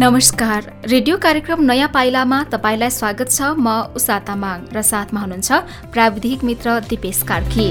नमस्कार। 0.00 0.64
रेडियो 0.88 1.16
कार्यक्रम 1.22 1.62
नयाँ 1.62 1.88
पाइलामा 1.94 2.38
तपाईँलाई 2.52 2.90
स्वागत 2.90 3.30
छ। 3.30 3.52
म 3.58 3.68
उषा 3.96 4.18
तामाङ 4.24 4.72
र 4.72 4.82
साथमा 4.82 5.20
हुनुहुन्छ 5.20 5.52
प्राविधिक 5.92 6.44
मित्र 6.44 6.80
दिपेश 6.88 7.22
कार्की। 7.28 7.68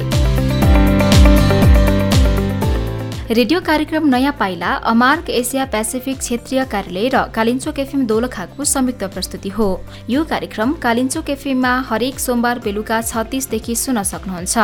रेडियो 3.29 3.59
कार्यक्रम 3.61 4.07
नयाँ 4.09 4.31
पाइला 4.39 4.67
अमार्क 4.89 5.29
एसिया 5.29 5.65
पेसिफिक 5.65 6.17
क्षेत्रीय 6.17 6.63
कार्यालय 6.65 7.07
र 7.13 7.21
कालिन्चोक 7.29 7.79
एफएम 7.79 8.05
दोलखाको 8.07 8.63
संयुक्त 8.65 9.03
प्रस्तुति 9.13 9.49
हो। 9.49 9.67
यो 10.09 10.23
कार्यक्रम 10.25 10.73
कालिन्चोक 10.81 11.29
एफएममा 11.29 11.73
हरेक 11.89 12.19
सोमबार 12.19 12.59
बेलुका 12.59 13.01
छत्तिसदेखि 13.01 13.75
सुन्न 13.75 14.03
सक्नुहुन्छ। 14.03 14.57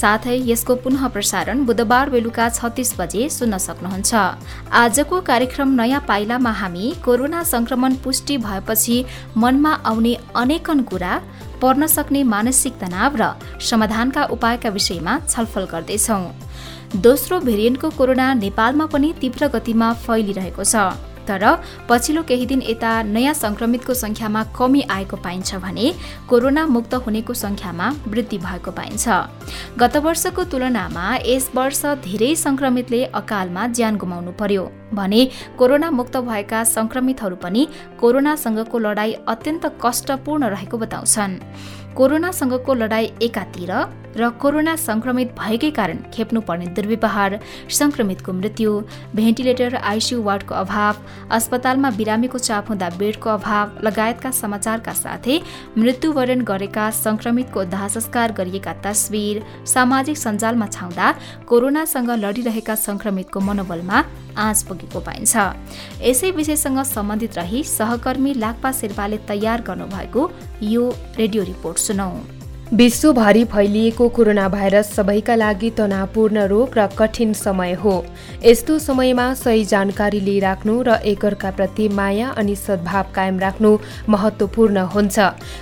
साथै 0.00 0.36
यसको 0.42 0.76
पुनः 0.80 1.06
प्रसारण 1.08 1.64
बुधबार 1.66 2.10
बेलुका 2.10 2.48
छत्तिस 2.48 2.94
बजे 3.00 3.28
सुन्न 3.28 3.58
सक्नुहुन्छ। 3.58 4.14
आजको 4.72 5.20
कार्यक्रम 5.20 5.76
नयाँ 5.76 6.00
पाइलामा 6.08 6.52
हामी 6.62 6.94
कोरोना 7.04 7.42
संक्रमण 7.44 8.00
पुष्टि 8.00 8.38
भएपछि 8.40 9.04
मनमा 9.36 9.72
आउने 9.84 10.16
अनेकन 10.36 10.82
कुरा 10.88 11.20
पर्न 11.60 11.86
सक्ने 11.88 12.22
मानसिक 12.24 12.80
तनाव 12.80 13.16
र 13.20 13.32
समाधानका 13.60 14.24
उपायका 14.32 14.68
विषयमा 14.70 15.20
छलफल 15.28 15.64
गर्दैछौँ। 15.72 16.24
दोस्रो 16.96 17.40
भेरिएन्टको 17.40 17.90
कोरोना 17.90 18.32
नेपालमा 18.34 18.86
पनि 18.86 19.12
तीव्र 19.20 19.48
गतिमा 19.48 19.92
फैलिरहेको 20.06 20.64
छ। 20.64 20.88
तर 21.28 21.44
पछिल्लो 21.88 22.22
केही 22.22 22.46
दिन 22.46 22.62
यता 22.64 22.90
नयाँ 23.04 23.32
संक्रमितको 23.34 23.94
संख्यामा 23.94 24.42
कमी 24.56 24.80
आएको 24.90 25.16
पाइन्छ 25.16 25.54
भने 25.60 25.92
कोरोना 26.28 26.64
मुक्त 26.66 26.94
हुनेको 27.04 27.34
संख्यामा 27.34 27.88
वृद्धि 28.08 28.38
भएको 28.38 28.70
पाइन्छ। 28.72 29.08
गत 29.78 29.96
वर्षको 29.96 30.44
तुलनामा 30.44 31.04
यस 31.26 31.50
वर्ष 31.54 31.84
धेरै 32.00 32.34
संक्रमितले 32.34 33.04
अकालमा 33.12 33.66
ज्यान 33.68 33.96
गुमाउनु 33.96 34.32
पर्यो 34.40 34.64
भने 34.94 35.22
कोरोना 35.58 35.90
मुक्त 35.90 36.16
भएका 36.16 36.64
संक्रमितहरू 36.66 37.36
पनि 37.36 37.68
कोरोनासँगको 38.00 38.78
लडाई 38.78 39.12
अत्यन्त 39.28 39.66
कष्टपूर्ण 39.84 40.44
रहेको 40.48 40.76
बताउँछन्। 40.78 41.38
कोरोनासँगको 41.98 42.74
लडाई 42.74 43.06
एकातिर 43.22 43.70
र 44.16 44.28
कोरोना 44.40 44.74
संक्रमित 44.78 45.32
भएकै 45.38 45.70
कारण 45.70 45.98
खेप्नुपर्ने 46.14 46.66
दुर्व्यवहार 46.76 47.38
संक्रमितको 47.70 48.32
मृत्यु 48.32 48.70
भेन्टिलेटर 49.14 49.74
आइसियु 49.76 50.22
वार्डको 50.22 50.54
अभाव 50.54 50.94
अस्पतालमा 51.36 51.90
बिरामीको 51.98 52.38
चाप 52.38 52.68
हुँदा 52.68 52.88
बेडको 52.98 53.30
अभाव 53.30 53.66
लगायतका 53.86 54.30
समाचारका 54.30 54.92
साथै 55.02 55.38
मृत्युवरण 55.78 56.42
गरेका 56.50 56.90
संक्रमितको 57.02 57.64
दाहसंस्कार 57.74 58.32
गरिएका 58.38 58.72
तस्विर 58.86 59.42
सामाजिक 59.74 60.16
सञ्जालमा 60.18 60.66
छाउँदा 60.76 61.06
कोरोनासँग 61.50 62.10
लडिरहेका 62.24 62.74
संक्रमितको 62.86 63.40
मनोबलमा 63.40 64.04
आँच 64.38 64.62
पुगेको 64.62 65.00
पाइन्छ। 65.00 65.36
यसै 66.00 66.30
विषयसँग 66.30 66.82
सम्बन्धित 66.86 67.38
रही 67.38 67.62
सहकर्मी 67.66 68.34
लाक्पा 68.34 68.72
शेर्पाले 68.72 69.18
तयार 69.28 69.62
गर्नुभएको 69.68 70.30
यो 70.62 70.84
रेडियो 71.18 71.42
रिपोर्ट। 71.44 71.78
सुनौ 71.88 72.08
विश्वभरि 72.72 73.44
फैलिएको 73.44 74.08
कोरोना 74.08 74.48
भाइरस 74.48 74.92
सबैका 74.94 75.34
लागि 75.34 75.68
तनावपूर्ण 75.70 76.38
रोग 76.48 76.76
र 76.76 76.86
कठिन 76.98 77.32
समय 77.32 77.72
हो। 77.74 77.92
यस्तो 78.44 78.78
समयमा 78.78 79.32
सही 79.34 79.64
जानकारी 79.64 80.20
लिइराख्नु 80.20 80.82
र 80.82 80.96
एकअर्काप्रति 81.02 81.88
माया 81.88 82.28
अनि 82.36 82.56
सद्भाव 82.56 83.06
कायम 83.14 83.38
राख्नु 83.38 83.70
महत्त्वपूर्ण 84.08 84.78
हुन्छ। 84.94 85.18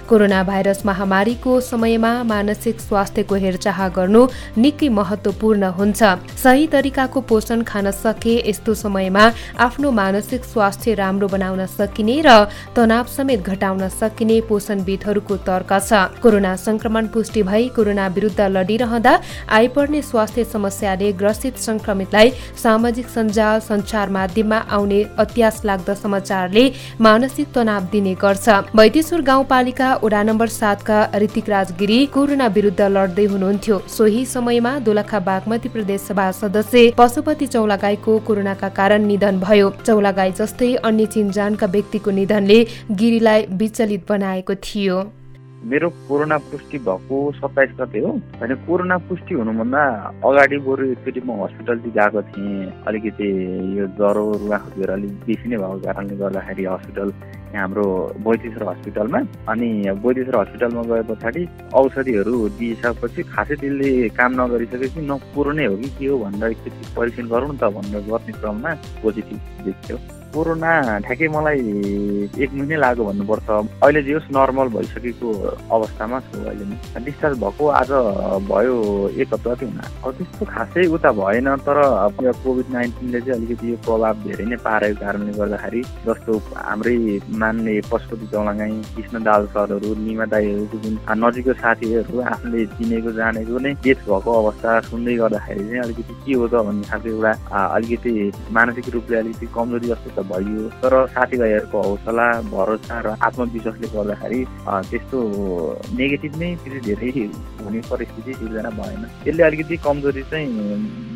कोरोना 0.09 0.43
भाइरस 0.43 0.83
महामारीको 0.87 1.61
समयमा 1.61 2.13
मानसिक 2.25 2.81
स्वास्थ्यको 2.81 3.35
हेरचाह 3.35 3.89
गर्नु 3.89 4.27
निकै 4.59 4.89
महत्त्वपूर्ण 4.91 5.71
हुन्छ। 5.79 6.03
सही 6.43 6.67
तरिकाको 6.67 7.21
पोषण 7.23 7.63
खान 7.63 7.91
सके 7.93 8.35
यस्तो 8.51 8.75
समयमा 8.75 9.31
आफ्नो 9.63 9.91
मानसिक 9.93 10.45
स्वास्थ्य 10.45 10.95
राम्रो 10.95 11.29
बनाउन 11.29 11.67
सकिने 11.69 12.21
र 12.27 12.35
तनाव 12.75 13.05
समेत 13.17 13.47
घटाउन 13.47 13.89
सकिने 13.95 14.41
पोषणविदहरूको 14.51 15.37
तर्क 15.47 15.73
छ। 15.81 16.21
कोरोना 16.23 16.57
संक्रमण 16.59 16.95
संक्रमण 16.97 17.13
पुष्टि 17.13 17.43
भई 17.43 17.69
कोरोना 17.77 18.07
विरुद्ध 18.09 18.41
लडिरहँदा 18.41 19.21
आइपर्ने 19.49 20.01
स्वास्थ्य 20.03 20.45
समस्याले 20.47 21.13
ग्रसित 21.13 21.57
संक्रमितलाई 21.59 22.31
सामाजिक 22.63 23.09
सञ्जाल 23.09 23.61
सञ्चार 23.61 24.09
माध्यममा 24.11 24.57
आउने 24.71 25.03
अत्यास 25.19 25.61
लाग्दो 25.65 25.95
समाचारले 25.95 26.65
मानसिक 27.01 27.53
तनाव 27.55 27.89
दिने 27.93 28.15
गर्छ। 28.23 28.49
वैदेश्वर 28.77 29.21
गाउँपालिका 29.23 29.89
वडा 30.05 30.23
नम्बर 30.23 30.49
सातका 30.51 30.99
ऋतिक 31.23 31.49
राजगिरी 31.49 31.99
कोरोना 32.15 32.47
विरुद्ध 32.57 32.81
लड्दै 32.81 33.25
हुनुहुन्थ्यो। 33.27 33.79
सोही 33.97 34.25
समयमा 34.27 34.79
दोलखा 34.81 35.21
बागमती 35.21 35.69
प्रदेश 35.69 36.01
सभा 36.03 36.31
सदस्य 36.33 36.93
पशुपति 36.99 37.47
चौलागाईको 37.47 38.19
कोरोनाका 38.27 38.69
कारण 38.79 39.05
निधन 39.05 39.41
भयो। 39.41 39.71
चौलागाई 39.87 40.33
जस्तै 40.33 40.75
अन्य 40.85 41.07
चिनजानका 41.15 41.67
व्यक्तिको 41.67 42.11
निधनले 42.11 42.59
गिरीलाई 42.93 43.47
विचलित 43.53 44.09
बनाएको 44.09 44.55
थियो। 44.65 44.99
मेरो 45.67 45.89
कोरोना 46.09 46.37
पुष्टि 46.47 46.79
भएको 46.79 47.17
सत्ताइस 47.37 47.71
गते 47.81 47.99
हो। 48.01 48.11
होइन 48.39 48.55
कोरोना 48.67 48.97
पुष्टि 49.09 49.35
हुनुभन्दा 49.35 49.83
अगाडि 50.23 50.59
बरु 50.67 50.85
एकचोटि 50.95 51.21
म 51.27 51.43
हस्पिटलतिर 51.43 51.91
गएको 51.97 52.23
थिएँ। 52.23 52.71
अलिकति 52.87 53.29
यो 53.79 53.87
ज्वरो 53.99 54.25
रुवाखोकीहरू 54.43 54.93
अलिक 54.93 55.13
बेसी 55.27 55.49
नै 55.51 55.57
भएको 55.57 55.79
कारणले 55.87 56.17
गर्दाखेरि 56.23 56.65
हस्पिटल 56.65 57.09
यहाँ 57.47 57.67
हाम्रो 57.67 57.87
बैदेश्वर 58.27 58.69
हस्पिटलमा 58.69 59.19
अनि 59.51 59.69
बैदेश्वर 60.07 60.37
हस्पिटलमा 60.41 60.83
गए 60.91 61.03
पछाडि 61.11 61.43
औषधिहरू 61.75 62.49
दिइसकेपछि 62.59 63.23
खासै 63.35 63.55
त्यसले 63.61 63.91
काम 64.19 64.31
नगरिसकेपछि 64.41 65.01
न 65.03 65.19
कोरोनै 65.35 65.67
हो 65.67 65.77
कि 65.83 65.91
के 65.99 66.07
हो 66.07 66.19
भनेर 66.25 66.51
एकचोटि 66.51 66.95
परीक्षण 66.97 67.27
गरौँ 67.33 67.51
न 67.51 67.57
त 67.59 67.75
भनेर 67.75 68.07
गर्ने 68.11 68.33
क्रममा 68.39 68.75
पोजिटिभ 69.03 69.41
देखियो। 69.67 69.99
कोरोना 70.37 70.71
ठ्याक्कै 71.07 71.29
मलाई 71.33 71.61
एक 72.45 72.51
महिनै 72.53 72.77
लाग्यो 72.85 73.05
भन्नुपर्छ। 73.09 73.49
अहिले 73.81 74.01
जे 74.07 74.13
होस् 74.17 74.31
नर्मल 74.37 74.69
भइसकेको 74.77 75.29
अवस्थामा 75.77 76.19
छु 76.29 76.37
अहिले 76.45 76.65
डिस्चार्ज 77.07 77.37
भएको 77.45 77.65
आज 77.81 77.91
भयो 78.53 78.75
एक 79.17 79.35
हप्ता 79.35 79.53
हुन। 79.63 79.81
त्यस्तो 80.17 80.45
खासै 80.53 80.87
उता 80.97 81.11
भएन 81.21 81.49
तर 81.67 81.79
कोभिड 82.45 82.69
नाइन्टिनले 82.77 83.21
चाहिँ 83.21 83.37
अलिकति 83.39 83.71
यो 83.71 83.77
प्रभाव 83.87 84.15
धेरै 84.27 84.45
नै 84.53 84.57
पारेको 84.67 85.01
कारणले 85.01 85.33
गर्दाखेरि 85.41 85.81
जस्तो 86.07 86.33
हाम्रै 86.69 86.97
मान्ने 87.41 87.75
पशुपति 87.91 88.27
चौलागाई 88.33 88.77
कृष्ण 88.97 89.23
दाल 89.29 89.47
सरहरू 89.57 89.95
निमा 90.05 90.27
दाईहरूको 90.35 90.77
जुन 90.85 90.95
नजिकको 91.25 91.53
साथीहरू 91.65 92.21
आफूले 92.33 92.67
चिनेको 92.77 93.11
जानेको 93.19 93.59
नै 93.65 93.73
डेथ 93.85 93.99
भएको 94.05 94.31
अवस्था 94.43 94.71
सुन्दै 94.91 95.17
गर्दाखेरि 95.23 95.65
चाहिँ 95.69 95.83
अलिकति 95.87 96.15
के 96.27 96.33
हो 96.37 96.47
त 96.53 96.55
भन्ने 96.69 96.85
खालको 96.91 97.09
एउटा 97.09 97.33
अलिकति 97.77 98.13
मानसिक 98.57 98.89
रूपले 98.95 99.17
अलिकति 99.19 99.47
कमजोरी 99.57 99.87
जस्तो 99.93 100.11
त 100.17 100.26
भइयो 100.31 100.69
तर 100.83 100.95
साथीभाइहरूको 101.15 101.83
हौसला 101.89 102.27
भरोसा 102.53 103.01
र 103.07 103.17
आत्मविश्वासले 103.27 103.89
गर्दाखेरि 103.97 104.41
त्यस्तो 104.91 105.19
नेगेटिभ 105.99 106.37
नै 106.43 106.51
त्यति 106.65 106.81
धेरै 106.89 107.11
हुने 107.65 107.81
परिस्थिति 107.91 108.33
सिर्जना 108.35 108.71
भएन। 108.79 109.03
यसले 109.27 109.43
अलिकति 109.43 109.77
कमजोरी 109.87 110.23
चाहिँ 110.31 110.49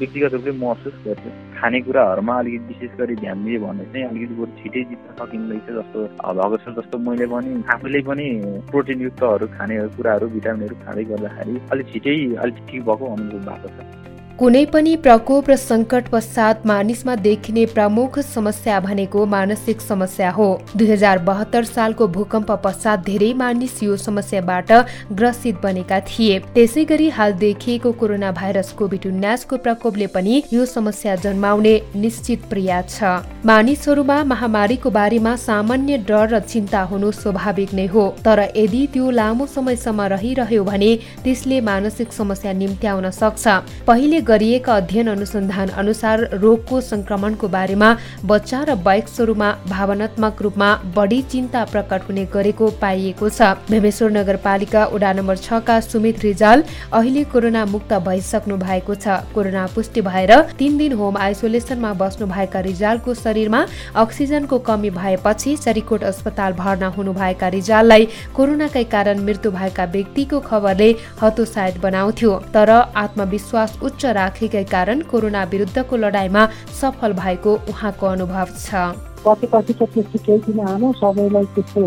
व्यक्तिगत 0.00 0.32
रूपले 0.34 0.52
महसुस 0.64 0.94
गर्थ्यो 1.06 1.30
खानेकुराहरूमा 1.60 2.38
अलिकति 2.38 2.66
विशेष 2.70 2.92
गरी 2.98 3.14
ध्यान 3.22 3.44
दियो 3.44 3.60
भने 3.60 3.84
चाहिँ 3.92 4.06
अलिकति 4.08 4.34
बरु 4.40 4.52
छिटै 4.60 4.84
जित्न 4.90 5.08
सकिँदैछ 5.20 5.66
जस्तो 5.78 5.98
भएको 6.40 6.56
छ 6.56 6.76
जस्तो 6.78 6.98
मैले 7.06 7.26
पनि 7.32 7.50
आफूले 7.74 8.00
पनि 8.08 8.26
प्रोटिनयुक्तहरू 8.70 9.46
खाने 9.56 9.78
कुराहरू 9.96 10.26
भिटामिनहरू 10.36 10.76
खाँदै 10.84 11.04
गर्दाखेरि 11.12 11.60
अलिक 11.72 11.86
छिटै 11.92 12.16
अलिक 12.44 12.56
ठिक 12.68 12.80
भएको 12.88 13.14
अनुभव 13.14 13.50
भएको 13.50 13.68
छ। 13.76 14.09
कुनै 14.40 14.60
पनि 14.72 14.92
प्रकोप 15.04 15.48
र 15.50 15.54
सङ्कट 15.60 16.06
पश्चात 16.12 16.62
मानिसमा 16.66 17.14
देखिने 17.24 17.64
प्रमुख 17.72 18.18
समस्या 18.26 18.78
भनेको 18.80 19.24
मानसिक 19.32 19.80
समस्या 19.80 20.30
हो। 20.32 20.46
दुई 20.76 20.86
हजार 20.90 21.18
बहत्तर 21.26 21.64
सालको 21.70 22.06
भूकम्प 22.14 22.52
पश्चात 22.62 23.04
धेरै 23.04 23.28
मानिस 23.40 23.82
यो 23.82 23.96
समस्याबाट 24.04 24.72
ग्रसित 25.18 25.60
बनेका 25.64 25.98
थिए। 26.08 26.38
त्यसै 26.54 26.84
गरी 26.92 27.08
हाल 27.16 27.32
देखिएको 27.42 27.92
कोरोना 28.00 28.30
भाइरस 28.40 28.72
कोभिड 28.78 29.06
उन्नाइसको 29.06 29.56
प्रकोपले 29.66 30.06
पनि 30.16 30.42
यो 30.52 30.64
समस्या 30.72 31.16
जन्माउने 31.20 31.74
निश्चित 31.96 32.48
प्रयास 32.48 32.96
छ। 32.96 33.12
मानिसहरूमा 33.44 34.18
महामारीको 34.32 34.90
बारेमा 34.96 35.36
सामान्य 35.44 35.98
डर 36.08 36.26
र 36.32 36.40
चिन्ता 36.48 36.80
हुनु 36.88 37.12
स्वाभाविक 37.20 37.76
नै 37.76 37.86
हो। 37.92 38.06
तर 38.24 38.40
यदि 38.56 38.82
त्यो 38.96 39.10
लामो 39.20 39.50
समयसम्म 39.52 40.08
रहिरह्यो 40.16 40.64
भने 40.64 40.90
त्यसले 41.28 41.60
मानसिक 41.70 42.18
समस्या 42.22 42.52
निम्त्याउन 42.64 43.10
सक्छ। 43.20 43.46
पहिले 43.86 44.28
गरिएका 44.30 44.74
अध्ययन 44.76 45.08
अनुसन्धान 45.10 45.68
अनुसार 45.80 46.20
रोगको 46.42 46.80
संक्रमणको 46.82 47.48
बारेमा 47.48 47.88
बच्चा 48.24 48.62
र 48.64 48.74
वयस्कहरूमा 48.86 49.48
भावनात्मक 49.68 50.42
रूपमा 50.42 50.68
बढी 50.96 51.20
चिन्ता 51.32 51.64
प्रकट 51.72 52.08
हुने 52.08 52.24
गरेको 52.34 52.68
पाइएको 52.80 53.28
छ। 53.28 53.48
भीमेश्वर 53.70 54.10
नगरपालिका 54.10 54.84
वडा 54.86 55.12
नम्बर 55.12 55.36
छका 55.38 55.78
सुमित 55.82 56.20
रिजाल 56.24 56.62
अहिले 56.92 57.24
कोरोना 57.32 57.64
मुक्त 57.66 57.92
भइसक्नु 58.06 58.56
भएको 58.58 58.94
छ। 58.96 59.18
कोरोना 59.34 59.66
पुष्टि 59.74 60.00
भएर 60.02 60.32
तीन 60.58 60.78
दिन 60.78 60.92
होम 61.00 61.16
आइसोलेसनमा 61.18 61.92
बस्नु 61.96 62.26
भएका 62.26 62.60
रिजालको 62.60 63.14
शरीरमा 63.14 63.64
अक्सिजनको 63.96 64.58
कमी 64.68 64.90
भएपछि 64.92 65.56
चरीकोट 65.56 66.04
अस्पताल 66.04 66.52
भर्ना 66.62 66.88
हुनुभएका 66.96 67.48
रिजाललाई 67.56 68.08
कोरोनाकै 68.36 68.84
कारण 68.94 69.26
मृत्यु 69.26 69.52
भएका 69.52 69.84
व्यक्तिको 69.96 70.40
खबरले 70.46 70.90
हतोत्साहित 71.22 71.80
बनाउँथ्यो। 71.82 72.32
तर 72.54 72.70
आत्मविश्वास 72.96 73.78
उच्च 73.82 74.06
राखेकै 74.20 74.64
कारण 74.70 75.02
कोरोना 75.10 75.44
विरुद्धको 75.52 75.96
लडाईँमा 75.96 76.48
सफल 76.80 77.12
भएको 77.22 77.54
उहाँको 77.68 78.06
अनुभव 78.06 78.58
छ। 78.58 78.90
पछि 79.24 79.46
पछि 79.46 79.72
त 79.72 79.82
त्यस्तो 79.82 80.38
किन 80.38 80.60
आएन 80.64 80.92
सबैलाई 80.92 81.44
त्यस्तो 81.54 81.80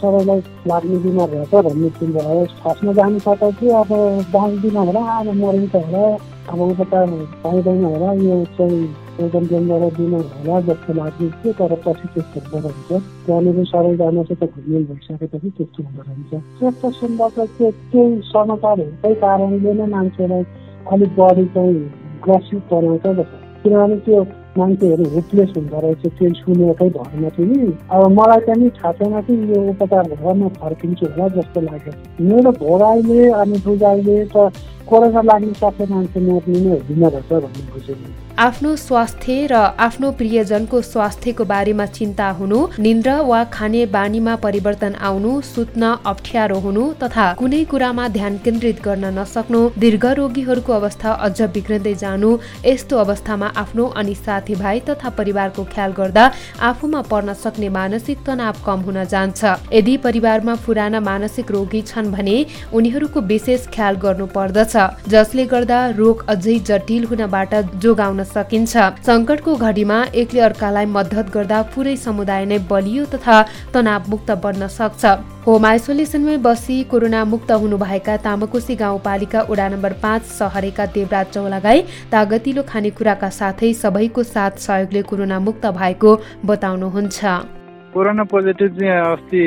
सबैलाई 0.00 0.40
अब 3.80 3.92
होला 4.80 5.02
अब 5.18 5.28
मरिन्छ 5.40 5.74
अब 6.48 6.60
पाइँदैन 7.42 7.84
होला 7.84 8.10
थियो 11.34 11.52
तर 11.52 11.74
पछि 11.84 12.06
त्यस्तो 12.14 12.40
हुँदो 12.40 12.68
रहेछ 12.68 12.90
त्यहाँनिर 13.26 13.58
सबैजना 13.64 14.22
चाहिँ 14.22 14.38
त 14.40 14.52
भइसकेपछि 14.88 15.48
कारणले 19.20 19.72
नै 19.72 19.86
मान्छेलाई 19.86 20.44
अलिक 20.92 21.10
बढी 21.18 21.44
चाहिँ 21.54 21.80
ग्रसित 22.24 22.62
बनाउँछ 22.72 23.06
जस्तो 23.18 23.36
किनभने 23.62 23.96
त्यो 24.04 24.20
मान्छेहरू 24.58 25.04
होपलेस 25.14 25.50
हुँदो 25.56 25.78
रहेछ 25.80 26.02
त्यो 26.18 26.28
सुनेकै 26.40 26.88
भरमा 26.96 27.28
चाहिँ 27.36 27.70
अब 27.92 28.02
मलाई 28.18 28.40
पनि 28.46 28.68
थाहा 28.78 28.92
छैन 28.98 29.14
कि 29.26 29.34
यो 29.52 29.60
उपचार 29.70 30.08
भएर 30.12 30.34
म 30.40 30.48
फर्किन्छु 30.60 31.06
होला 31.06 31.28
जस्तो 31.36 31.60
लाग्यो। 31.68 31.92
मेरो 32.28 32.50
भोगाइले 32.60 33.20
अनि 33.40 33.56
बुझाइले 33.64 34.16
त 34.34 34.36
कोरोना 34.88 35.22
लाग्नु 35.30 35.54
सक्ने 35.62 35.86
मान्छे 35.94 36.20
मर्ने 36.26 36.58
नै 36.64 36.76
हुँदैन 36.78 37.08
रहेछ 37.14 37.30
भन्ने 37.32 37.62
बुझेँ। 37.72 37.96
आफ्नो 38.38 38.74
स्वास्थ्य 38.76 39.46
र 39.46 39.54
आफ्नो 39.78 40.10
प्रियजनको 40.18 40.80
स्वास्थ्यको 40.82 41.44
बारेमा 41.44 41.84
चिन्ता 41.86 42.28
हुनु 42.36 42.58
निन्द्रा 42.78 43.16
वा 43.22 43.42
खाने 43.52 43.84
बानीमा 43.86 44.36
परिवर्तन 44.44 44.94
आउनु 45.08 45.32
सुत्न 45.44 45.90
अप्ठ्यारो 46.06 46.58
हुनु 46.60 46.84
तथा 47.02 47.26
कुनै 47.38 47.62
कुरामा 47.70 48.06
ध्यान 48.08 48.38
केन्द्रित 48.44 48.80
गर्न 48.84 49.12
नसक्नु 49.18 49.60
दीर्घ 49.78 50.04
रोगीहरूको 50.20 50.72
अवस्था 50.72 51.12
अझ 51.26 51.48
बिग्रदै 51.56 51.94
जानु 52.04 52.30
यस्तो 52.64 52.98
अवस्थामा 52.98 53.52
आफ्नो 53.62 53.86
अनि 54.02 54.14
साथीभाइ 54.16 54.80
तथा 54.88 55.10
परिवारको 55.18 55.64
ख्याल 55.74 55.92
गर्दा 56.00 56.24
आफूमा 56.70 57.02
पर्न 57.12 57.34
सक्ने 57.44 57.68
मानसिक 57.76 58.24
तनाव 58.26 58.64
कम 58.66 58.80
हुन 58.88 59.04
जान्छ। 59.12 59.44
यदि 59.72 59.96
परिवारमा 60.06 60.54
पुराना 60.64 61.00
मानसिक 61.10 61.50
रोगी 61.50 61.82
छन् 61.92 62.10
भने 62.16 62.38
उनीहरूको 62.72 63.20
विशेष 63.28 63.68
ख्याल 63.76 64.02
गर्नु 64.06 64.26
पर्दछ 64.34 64.74
जसले 65.16 65.46
गर्दा 65.54 65.84
रोग 66.02 66.26
अझै 66.36 66.58
जटिल 66.72 67.04
हुनबाट 67.12 67.54
जोगाउन 67.84 68.20
सकिन्छ। 68.24 68.72
सङ्कटको 69.06 69.56
घडीमा 69.56 69.98
एकले 70.14 70.40
अर्कालाई 70.48 70.86
मद्दत 70.96 71.26
गर्दा 71.34 71.60
पुरै 71.74 71.96
समुदाय 71.96 72.44
नै 72.46 72.58
बलियो 72.70 73.04
तथा 73.14 73.36
तनावमुक्त 73.74 74.30
बन्न 74.44 74.68
सक्छ। 74.78 75.04
होम 75.46 75.64
आइसोलेसनमै 75.66 76.36
बसी 76.46 76.76
कोरोना 76.90 77.24
मुक्त 77.24 77.50
हुनुभएका 77.62 78.16
तामकोसी 78.26 78.74
गाउँपालिका 78.82 79.40
वडा 79.50 79.68
नम्बर 79.68 79.92
पाँच 80.02 80.22
सहरेका 80.34 80.86
देवराज 80.96 81.26
चौलागाई 81.34 81.80
तागतिलो 82.12 82.62
खानेकुराका 82.68 83.30
साथै 83.40 83.72
सबैको 83.82 84.22
साथ 84.34 84.62
सहयोगले 84.66 85.02
कोरोना 85.10 85.38
मुक्त 85.40 85.66
भएको 85.80 86.10
बताउनुहुन्छ। 86.46 87.61
कोरोना 87.92 88.24
पोजिटिभ 88.24 88.72
चाहिँ 88.80 89.04
अस्ति 89.12 89.40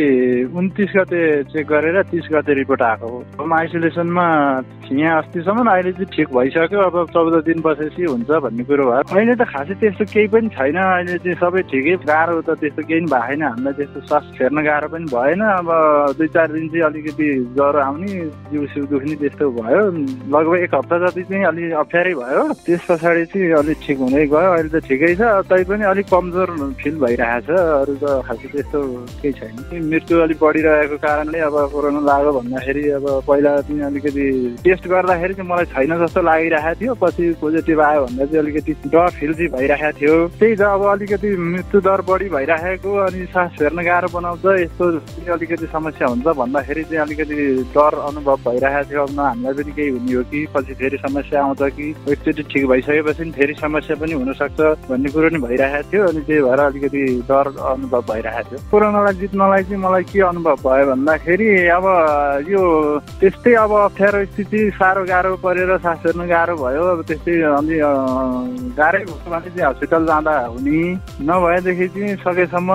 उन्तिस 0.54 0.92
गते 0.96 1.22
चेक 1.50 1.66
गरेर 1.66 2.02
तिस 2.14 2.28
गते 2.30 2.54
रिपोर्ट 2.54 2.82
आएको 2.82 3.08
हो। 3.10 3.18
होम 3.42 3.54
आइसोलेसनमा 3.54 4.26
थिएँ 4.86 5.10
अस्तिसम्म 5.10 5.66
अहिले 5.66 5.92
चाहिँ 5.98 6.10
ठिक 6.14 6.28
भइसक्यो। 6.30 6.80
अब 6.86 6.96
चौध 7.10 7.34
दिन 7.42 7.62
बसेपछि 7.66 8.04
हुन्छ 8.06 8.30
भन्ने 8.46 8.64
कुरो 8.70 8.86
भयो। 8.86 9.02
अहिले 9.18 9.34
त 9.34 9.50
खासै 9.50 9.74
त्यस्तो 9.82 10.06
केही 10.14 10.28
पनि 10.30 10.50
छैन। 10.54 10.78
अहिले 10.78 11.18
चाहिँ 11.26 11.38
सबै 11.42 11.62
ठिकै। 11.74 11.96
गाह्रो 12.06 12.42
त 12.46 12.50
त्यस्तो 12.62 12.82
केही 12.86 13.02
पनि 13.02 13.10
भएन। 13.10 13.42
हामीलाई 13.50 13.74
त्यस्तो 13.82 14.00
श्वास 14.06 14.26
फेर्न 14.38 14.58
गाह्रो 14.62 14.88
पनि 14.94 15.06
भएन। 15.10 15.42
अब 15.42 15.68
दुई 16.14 16.28
चार 16.30 16.48
दिन 16.54 16.66
चाहिँ 16.70 16.86
अलिकति 16.86 17.28
ज्वरो 17.58 17.80
आउने 17.82 18.14
जिउ 18.54 18.62
सिउ 18.78 18.86
दुख्ने 18.94 19.16
त्यस्तो 19.26 19.46
भयो। 19.58 19.82
लगभग 20.30 20.58
एक 20.70 20.74
हप्ता 20.76 20.96
जति 21.02 21.24
चाहिँ 21.34 21.46
अलिक 21.50 21.74
अप्ठ्यारै 21.82 22.14
भयो। 22.14 22.44
त्यस 22.62 22.82
पछाडि 22.94 23.26
चाहिँ 23.26 23.52
अलिक 23.58 23.78
ठिक 23.82 23.98
हुँदै 24.06 24.26
गयो। 24.30 24.54
अहिले 24.54 24.70
त 24.70 24.86
ठिकै 24.86 25.14
छ। 25.18 25.22
तैपनि 25.50 25.84
अलिक 25.90 26.06
कमजोर 26.14 26.50
फिल 26.78 26.96
भइरहेछ। 27.02 27.50
अरू 27.50 27.96
त 27.98 28.06
खासै 28.36 28.48
त्यस्तो 28.54 28.80
केही 29.22 29.34
छैन। 29.40 29.56
मृत्यु 29.90 30.20
अलिक 30.22 30.38
बढिरहेको 30.44 30.98
कारणले 31.06 31.40
अब 31.48 31.56
कोरोना 31.74 32.00
लाग्यो 32.10 32.32
भन्दाखेरि 32.38 32.84
अब 33.00 33.06
पहिला 33.28 33.52
चाहिँ 33.66 33.82
अलिकति 33.90 34.26
टेस्ट 34.64 34.88
गर्दाखेरि 34.88 35.34
चाहिँ 35.34 35.50
मलाई 35.50 35.66
छैन 35.74 35.92
जस्तो 36.04 36.22
लागिरहेको 36.22 36.80
थियो। 36.80 36.94
पछि 37.02 37.24
पोजिटिभ 37.42 37.82
आयो 37.82 38.02
भन्दा 38.06 38.26
चाहिँ 38.26 38.40
अलिकति 38.44 38.72
डर 38.94 39.10
फिल 39.20 39.34
चाहिँ 39.34 39.50
भइरहेको 39.56 39.98
थियो। 40.00 40.16
त्यही 40.40 40.56
त 40.56 40.62
अब 40.76 40.84
अलिकति 40.96 41.30
मृत्यु 41.36 41.82
दर 41.88 42.02
बढी 42.10 42.28
भइरहेको 42.36 42.90
अनि 43.06 43.26
सास 43.34 43.52
फेर्न 43.60 43.80
गाह्रो 43.86 44.10
बनाउँछ 44.16 44.46
यस्तो 44.62 44.86
अलिकति 45.36 45.66
समस्या 45.76 46.08
हुन्छ 46.08 46.28
भन्दाखेरि 46.42 46.84
चाहिँ 46.84 47.02
अलिकति 47.06 47.36
डर 47.76 47.94
अनुभव 48.10 48.38
भइरहेको 48.48 48.90
थियो। 48.90 49.02
अब 49.06 49.20
हामीलाई 49.20 49.54
पनि 49.54 49.72
केही 49.76 49.90
हुने 49.96 50.14
हो 50.16 50.24
कि? 50.32 50.40
पछि 50.56 50.74
फेरि 50.80 50.98
समस्या 50.98 51.44
आउँछ 51.44 51.62
कि? 51.78 51.88
एकचोटि 52.12 52.44
ठिक 52.52 52.64
भइसकेपछि 52.68 53.32
फेरि 53.38 53.54
समस्या 53.62 53.96
पनि 54.02 54.14
हुनसक्छ 54.14 54.60
भन्ने 54.90 55.10
कुरो 55.12 55.30
नि 55.30 55.40
भइरहेको 55.46 55.90
थियो 55.92 56.04
अनि 56.08 56.22
त्यही 56.28 56.42
भएर 56.42 56.60
अलिकति 56.60 57.04
डर 57.30 57.46
अनुभव 57.72 58.02
भइरहेको 58.10 58.25
भइरहेको 58.26 58.50
थियो। 58.50 58.60
कोरोनालाई 58.72 59.14
जित्नलाई 59.22 59.64
चाहिँ 59.64 59.82
मलाई 59.82 60.04
के 60.10 60.20
अनुभव 60.26 60.56
भयो 60.66 60.86
भन्दाखेरि 60.90 61.50
अब 61.78 61.86
यो 62.50 62.62
त्यस्तै 63.22 63.54
अब 63.54 63.72
अप्ठ्यारो 63.72 64.26
स्थिति 64.26 64.60
साह्रो 64.78 65.04
गाह्रो 65.06 65.36
परेर 65.46 65.78
सास 65.78 65.98
फेर्नु 66.04 66.26
गाह्रो 66.28 66.56
भयो। 66.58 66.84
अब 66.96 67.02
त्यस्तै 67.06 67.34
अलि 67.54 67.78
गाह्रै 68.74 69.02
भयो 69.06 69.30
भने 69.30 69.50
चाहिँ 69.50 69.70
हस्पिटल 69.70 70.06
जाँदा 70.10 70.34
हुने 70.54 70.82
नभएदेखि 71.22 71.88
चाहिँ 71.94 72.16
सकेसम्म 72.26 72.70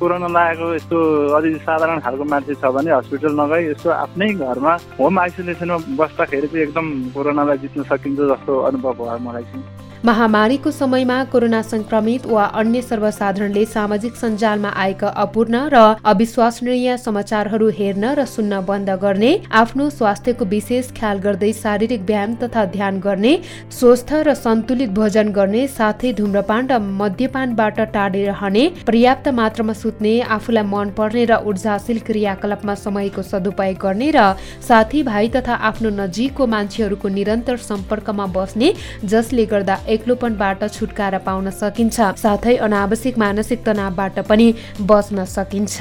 कोरोना 0.00 0.28
लागेको 0.32 0.66
यस्तो 0.74 0.98
अलि 1.36 1.54
साधारण 1.66 1.98
खालको 2.00 2.24
मान्छे 2.24 2.54
छ 2.56 2.64
भने 2.72 2.90
हस्पिटल 2.96 3.32
नगई 3.40 3.62
यस्तो 3.70 3.90
आफ्नै 3.90 4.28
घरमा 4.40 4.72
होम 5.00 5.18
आइसोलेसनमा 5.20 5.76
बस्दाखेरि 6.00 6.48
चाहिँ 6.48 6.64
एकदम 6.66 6.86
कोरोनालाई 7.14 7.58
जित्न 7.64 7.82
सकिन्छ 7.92 8.20
जस्तो 8.32 8.52
अनुभव 8.68 8.92
भयो 9.00 9.18
मलाई 9.28 9.44
चाहिँ। 9.52 9.64
महामारीको 10.06 10.70
समयमा 10.70 11.14
कोरोना 11.24 11.60
संक्रमित 11.64 12.26
वा 12.28 12.42
अन्य 12.56 12.80
सर्वसाधारणले 12.82 13.64
सामाजिक 13.66 14.16
सञ्जालमा 14.16 14.68
आएका 14.78 15.08
अपूर्ण 15.18 15.62
र 15.68 15.78
अविश्वसनीय 16.06 16.96
समाचारहरू 16.96 17.68
हेर्न 17.78 18.04
र 18.14 18.24
सुन्न 18.26 18.60
बन्द 18.64 18.90
गर्ने 19.02 19.30
आफ्नो 19.52 19.88
स्वास्थ्यको 19.92 20.44
विशेष 20.46 20.90
ख्याल 20.98 21.18
गर्दै 21.20 21.52
शारीरिक 21.54 22.02
व्यायाम 22.02 22.34
तथा 22.42 22.64
ध्यान 22.74 23.00
गर्ने 23.00 23.32
स्वस्थ 23.72 24.12
र 24.28 24.34
सन्तुलित 24.36 24.90
भोजन 24.92 25.32
गर्ने 25.32 25.66
साथै 25.70 26.12
धुम्रपान 26.14 26.70
र 26.70 26.78
मद्यपानबाट 27.00 27.80
टाढे 27.92 28.24
रहने 28.26 28.64
पर्याप्त 28.86 29.28
मात्रामा 29.40 29.72
सुत्ने 29.74 30.14
आफूलाई 30.38 30.66
मन 30.68 30.94
पर्ने 30.96 31.24
र 31.24 31.40
ऊर्जाशील 31.46 32.00
क्रियाकलापमा 32.06 32.74
समयको 32.84 33.22
सदुपयोग 33.24 33.82
गर्ने 33.82 34.12
र 34.12 34.28
साथीभाइ 34.68 35.34
तथा 35.34 35.58
आफ्नो 35.64 35.94
नजिकको 35.98 36.46
मान्छेहरूको 36.54 37.14
निरन्तर 37.18 37.60
सम्पर्कमा 37.64 38.30
बस्ने 38.38 38.72
जसले 39.08 39.50
गर्दा 39.56 39.80
एक्लोपनबाट 39.96 40.64
छुटकारा 40.72 41.18
पाउन 41.28 41.50
सकिन्छ 41.60 41.96
साथै 42.24 42.56
अनावश्यक 42.66 43.18
मानसिक 43.18 43.64
तनावबाट 43.66 44.18
पनि 44.28 44.48
बच्न 44.82 45.24
सकिन्छ। 45.36 45.76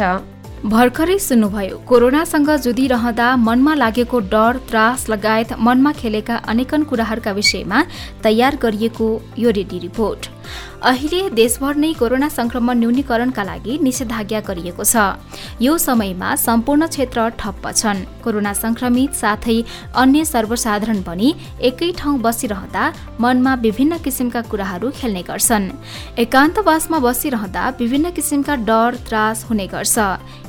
भर्खरै 0.66 1.18
सुन्नुभयो 1.20 1.78
कोरोनासँग 1.88 2.50
जुधिरहँदा 2.66 3.28
मनमा 3.38 3.74
लागेको 3.76 4.20
डर 4.34 4.58
त्रास 4.70 5.10
लगायत 5.10 5.50
मनमा 5.60 5.92
खेलेका 6.00 6.36
अनेकन 6.52 6.84
कुराहरूका 6.90 7.32
विषयमा 7.32 7.80
तयार 8.24 8.56
गरिएको 8.64 9.10
यो 9.38 9.50
रेडी 9.58 9.80
रिपोर्ट। 9.80 10.22
अहिले 10.84 11.30
देशभर 11.30 11.76
नै 11.76 11.92
कोरोना 11.94 12.28
संक्रमण 12.30 12.78
न्यूनीकरणका 12.80 13.44
लागि 13.44 13.78
निषेधाज्ञा 13.82 14.40
गरिएको 14.48 14.84
छ। 14.84 14.96
यो 15.62 15.78
समयमा 15.78 16.36
सम्पूर्ण 16.36 16.88
क्षेत्र 16.88 17.30
ठप्प 17.40 17.66
छन्। 17.72 18.06
कोरोना 18.24 18.54
संक्रमित 18.54 19.14
साथै 19.16 19.58
अन्य 19.96 20.26
सर्वसाधारण 20.26 21.02
पनि 21.02 21.34
एकै 21.62 21.92
ठाउँ 21.98 22.20
बसिरहँदा 22.22 22.84
मनमा 23.20 23.54
विभिन्न 23.66 23.98
किसिमका 24.04 24.42
कुराहरू 24.52 24.92
खेल्ने 24.92 25.24
गर्छन्। 25.24 25.72
एकान्तवासमा 26.20 27.00
बसिरहँदा 27.00 27.64
विभिन्न 27.80 28.12
किसिमका 28.12 28.56
डर 28.70 28.96
त्रास 29.08 29.46
हुने 29.50 29.68
गर्छ। 29.68 29.98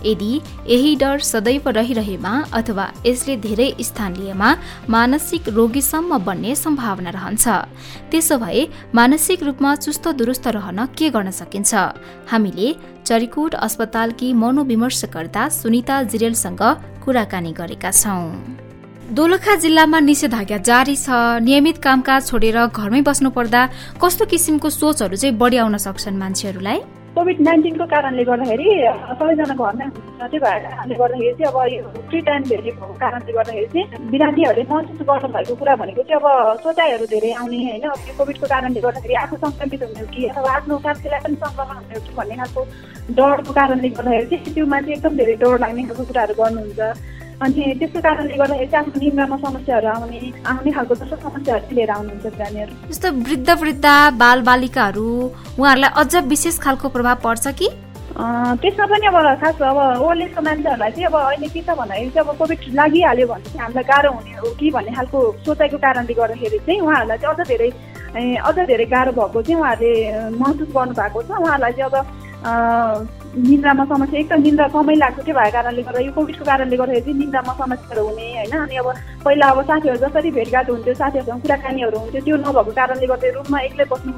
यदि 0.07 0.33
यही 0.69 0.95
डर 0.97 1.19
सदैव 1.21 1.69
रहिरहेमा 1.69 2.33
अथवा 2.53 2.85
यसले 3.07 3.37
धेरै 3.37 3.69
स्थान 3.81 4.17
लिएमा 4.17 4.51
मानसिक 4.89 5.49
रोगीसम्म 5.49 6.19
बन्ने 6.19 6.55
सम्भावना 6.55 7.11
रहन्छ। 7.11 7.45
त्यसो 8.11 8.39
भए 8.39 8.67
मानसिक 8.95 9.43
रूपमा 9.43 9.75
चुस्त 9.77 10.09
दुरुस्त 10.27 10.47
रहन 10.51 10.79
के 10.99 11.11
गर्न 11.15 11.31
सकिन्छ? 11.31 11.75
हामीले 12.27 12.69
चरिकोट 13.07 13.55
अस्पतालकी 13.55 14.33
मनोविमर्शकर्ता 14.35 15.43
सुनिता 15.55 16.03
जिरेलसँग 16.11 16.63
कुराकानी 17.07 17.53
गरेका 17.55 17.91
छौँ। 17.95 18.27
दोलखा 19.15 19.55
जिल्लामा 19.63 19.99
निषेधाज्ञा 20.03 20.59
जारी 20.67 20.97
छ। 20.99 21.39
नियमित 21.47 21.79
कामकाज 21.79 22.27
छोडेर 22.27 22.59
घरमै 22.75 23.01
बस्नु 23.07 23.31
पर्दा 23.31 23.63
कस्तो 24.03 24.25
किसिमको 24.27 24.67
सोचहरू 24.67 25.15
चाहिँ 25.15 25.39
बढी 25.39 25.57
आउन 25.63 25.77
सक्छन् 25.79 26.19
मान्छेहरूलाई? 26.19 26.79
कोभिड 27.17 27.39
नाइन्टिनको 27.41 27.85
कारणले 27.89 28.25
गर्दाखेरि 28.29 28.65
सबैजना 29.19 29.55
घरमै 29.57 29.85
हुनुहुन्छ 29.89 30.29
त्यो 30.33 30.41
भएर 30.45 30.65
गर्दाखेरि 31.01 31.33
चाहिँ 31.39 31.49
अब 31.49 31.57
यो 31.73 31.85
फ्री 32.09 32.21
टाइम 32.29 32.43
भएको 32.51 32.93
कारणले 33.03 33.33
गर्दाखेरि 33.37 33.67
चाहिँ 33.73 34.11
बिरामीहरूले 34.13 34.65
महसुस 34.73 35.01
गर्नु 35.09 35.29
भएको 35.37 35.55
कुरा 35.61 35.77
भनेको 35.81 36.03
चाहिँ 36.11 36.21
अब 36.21 36.61
सोचाइहरू 36.67 37.07
धेरै 37.15 37.33
आउने 37.41 37.59
होइन। 37.65 37.89
अब 37.89 38.05
यो 38.09 38.15
कोभिडको 38.21 38.47
कारणले 38.53 38.81
गर्दाखेरि 38.87 39.15
आफू 39.25 39.37
सङ्क्रमित 39.45 39.83
हुने 39.83 40.01
हो 40.01 40.07
कि 40.13 40.29
अथवा 40.29 40.53
आफ्नो 40.57 40.79
साथीलाई 40.85 41.21
पनि 41.25 41.37
सङ्क्रमण 41.41 41.77
हुने 41.81 42.01
कि 42.05 42.13
भन्ने 42.21 42.37
खालको 42.37 42.61
डरको 43.17 43.53
कारणले 43.61 43.89
गर्दाखेरि 43.97 44.27
चाहिँ 44.37 44.55
त्योमा 44.55 44.81
चाहिँ 44.85 44.97
एकदम 44.97 45.17
धेरै 45.17 45.37
डर 45.41 45.59
लाग्ने 45.65 45.83
खालको 45.89 46.05
कुराहरू 46.13 46.35
गर्नुहुन्छ। 46.43 46.81
अनि 47.43 47.63
त्यसको 47.79 48.01
कारणले 48.01 48.37
गर्दाखेरि 48.37 48.67
चाहिँ 48.73 48.87
आफ्नो 48.87 49.01
निन्द्रामा 49.01 49.37
समस्याहरू 49.37 49.87
आउने 49.89 50.21
आउने 50.51 50.71
खालको 50.77 50.95
जस्तो 51.01 51.17
समस्याहरू 51.25 51.75
लिएर 51.77 51.91
आउनुहुन्छ 51.97 52.27
बिरामीहरू 52.27 52.73
जस्तो 52.91 53.09
वृद्ध 53.29 53.51
वृद्ध 53.63 53.87
बाल 54.23 54.43
बालिकाहरू 54.49 55.09
उहाँहरूलाई 55.61 55.91
अझ 56.03 56.15
विशेष 56.33 56.59
खालको 56.65 56.89
प्रभाव 56.97 57.17
पर्छ 57.25 57.47
कि? 57.61 57.69
त्यसमा 58.63 58.87
पनि 58.93 59.07
अब 59.07 59.17
खास 59.43 59.61
अब 59.61 59.79
ओल्ड 60.09 60.23
एजको 60.23 60.41
मान्छेहरूलाई 60.49 60.91
चाहिँ 60.97 61.07
अब 61.07 61.17
अहिले 61.21 61.49
के 61.53 61.61
छ 61.61 61.77
भन्दाखेरि 61.77 62.11
चाहिँ 62.17 62.29
अब 62.29 62.37
कोभिड 62.39 62.61
लागिहाल्यो 62.81 63.27
भने 63.29 63.45
चाहिँ 63.45 63.61
हामीलाई 63.61 63.85
गाह्रो 63.93 64.13
हुने 64.17 64.33
हो 64.41 64.55
कि 64.57 64.71
भन्ने 64.77 64.93
खालको 64.97 65.21
सोचाइको 65.45 65.79
कारणले 65.85 66.15
गर्दाखेरि 66.21 66.59
चाहिँ 66.65 66.81
उहाँहरूलाई 66.81 67.19
चाहिँ 67.21 67.37
अझ 67.37 67.49
धेरै 67.53 67.69
अझ 68.49 68.57
धेरै 68.73 68.87
गाह्रो 68.97 69.13
भएको 69.21 69.43
चाहिँ 69.43 69.61
उहाँहरूले 69.61 69.93
महसुस 70.41 70.69
गर्नुभएको 70.77 71.23
छ। 71.23 71.31
उहाँहरूलाई 71.45 71.73
चाहिँ 71.77 71.91
अब 71.93 73.25
निन्द्रामा 73.37 73.85
समस्या 73.85 74.21
एकदम 74.21 74.41
निन्द्रा 74.43 74.67
कमै 74.75 74.95
लाग्छ 74.97 75.19
त्यो 75.25 75.35
भएको 75.35 75.53
कारणले 75.53 75.83
गर्दा 75.87 76.01
यो 76.01 76.13
कोभिडको 76.17 76.45
कारणले 76.45 76.77
गर्दाखेरि 76.77 77.05
चाहिँ 77.05 77.19
निन्द्रामा 77.21 77.53
समस्याहरू 77.61 78.03
हुने 78.09 78.27
होइन? 78.37 78.55
अनि 78.65 78.77
अब 78.81 78.89
पहिला 79.25 79.47
अब 79.53 79.61
साथीहरू 79.69 79.99
जसरी 80.05 80.31
भेटघाट 80.39 80.71
हुन्थ्यो 80.71 80.95
साथीहरूसँग 81.01 81.43
कुराकानीहरू 81.45 81.99
हुन्थ्यो 81.99 82.21
त्यो 82.25 82.37
नभएको 82.37 82.73
कारणले 82.81 83.07
गर्दा 83.13 83.29
रुममा 83.37 83.59
एक्लै 83.69 83.85
बस्नु 83.93 84.13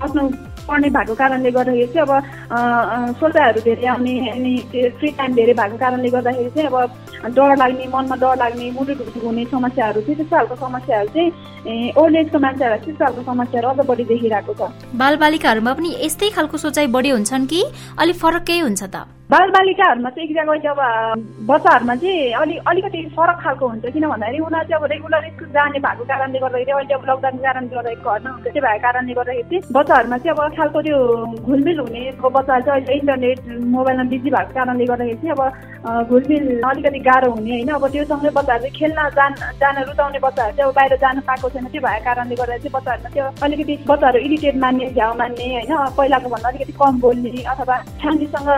बस्नु 0.00 0.22
पर्ने 0.68 0.88
भएको 0.96 1.14
कारणले 1.20 1.50
गर्दाखेरि 1.56 1.86
चाहिँ 1.94 2.06
अब 2.06 3.16
सोचाइहरू 3.20 3.60
धेरै 3.66 3.86
आउने 3.88 4.14
अनि 4.30 4.54
फ्री 4.98 5.10
टाइम 5.18 5.34
धेरै 5.34 5.54
भएको 5.60 5.76
कारणले 5.84 6.08
गर्दाखेरि 6.16 6.50
चाहिँ 6.54 6.68
अब 6.68 7.34
डर 7.36 7.56
लाग्ने 7.56 7.86
मनमा 7.94 8.16
डर 8.22 8.36
लाग्ने 8.44 8.70
मुटु 8.78 8.92
ढुकढुक 9.00 9.24
हुने 9.24 9.44
समस्याहरू 9.50 10.00
चाहिँ 10.00 10.16
त्यस्तो 10.16 10.36
खालको 10.36 10.56
समस्याहरू 10.64 11.08
चाहिँ 11.16 11.92
ओल्ड 11.98 12.16
एजको 12.16 12.38
मान्छेहरूलाई 12.38 12.84
त्यस्तो 12.84 13.04
खालको 13.04 13.22
समस्याहरू 13.32 13.68
अझ 13.68 13.86
बढी 13.90 14.04
देखिरहेको 14.12 14.52
छ। 14.54 14.72
बालबालिकाहरूमा 15.02 15.72
पनि 15.78 15.90
यस्तै 16.06 16.30
खालको 16.36 16.56
सोचाइ 16.64 16.86
बढी 16.96 17.10
हुन्छन् 17.10 17.46
कि? 17.50 17.60
अलिक 17.98 18.16
फरकै 18.16 18.58
हुन्छ 18.60 18.82
त? 18.82 19.17
बालबालिकाहरूमा 19.30 20.10
चाहिँ 20.10 20.28
एक 20.28 20.36
जग्गा 20.36 20.70
अब 20.72 21.24
बच्चाहरूमा 21.48 21.94
चाहिँ 22.00 22.32
अलिक 22.32 22.68
अलिकति 22.68 23.00
फरक 23.16 23.38
खालको 23.44 23.66
हुन्छ। 23.68 23.84
किन 23.92 24.06
भन्दाखेरि 24.08 24.38
उनीहरू 24.40 24.68
चाहिँ 24.68 24.80
अब 24.80 24.84
रेगुलर 24.92 25.24
स्कुल 25.28 25.48
जाने 25.52 25.78
भएको 25.84 26.04
कारणले 26.08 26.38
गर्दाखेरि 26.40 26.72
अहिले 26.72 26.94
अब 26.96 27.04
लकडाउनको 27.08 27.42
कारणले 27.44 27.74
गर्दाखेरि 27.76 28.00
घरमा 28.08 28.30
हुन्छ 28.32 28.48
त्यो 28.48 28.62
भएको 28.64 28.80
कारणले 28.84 29.12
गर्दाखेरि 29.18 29.48
चाहिँ 29.52 29.72
बच्चाहरूमा 29.76 30.16
चाहिँ 30.18 30.32
अब 30.32 30.40
खालको 30.56 30.80
त्यो 30.88 30.98
घुलमिल 31.44 31.78
हुने 31.80 32.02
बच्चाहरू 32.24 32.64
चाहिँ 32.64 32.80
अहिले 32.80 32.94
इन्टरनेट 33.00 33.38
मोबाइलमा 33.76 34.04
बिजी 34.08 34.30
भएको 34.32 34.52
कारणले 34.56 34.84
गर्दाखेरि 34.88 35.20
चाहिँ 35.20 35.36
अब 35.36 36.08
घुलमिल 36.08 36.44
अलिकति 36.70 37.00
गाह्रो 37.08 37.30
हुने 37.36 37.52
होइन। 37.52 37.68
अब 37.76 37.84
त्योसँगै 37.92 38.32
बच्चाहरू 38.38 38.64
चाहिँ 38.64 38.76
खेल्न 38.80 38.98
जान 39.18 39.32
जान 39.60 39.76
रुचाउने 39.88 40.18
बच्चाहरू 40.24 40.56
चाहिँ 40.56 40.68
अब 40.68 40.74
बाहिर 40.80 40.96
जानु 41.04 41.20
पाएको 41.28 41.48
छैन। 41.52 41.68
त्यो 41.68 41.84
भएको 41.84 42.04
कारणले 42.08 42.34
गर्दा 42.40 42.56
चाहिँ 42.64 42.72
बच्चाहरूमा 42.78 43.12
त्यो 43.12 43.28
अलिकति 43.44 43.74
बच्चाहरू 43.92 44.18
इरिटेट 44.24 44.56
मान्ने 44.64 44.90
झ्याउ 44.96 45.12
मान्ने 45.20 45.52
होइन। 45.52 45.72
पहिलाको 46.00 46.28
भन्दा 46.32 46.48
अलिकति 46.48 46.72
कम 46.80 47.00
बोल्ने 47.04 47.44
अथवा 47.52 47.76
फ्यामिलीसँग 48.00 48.50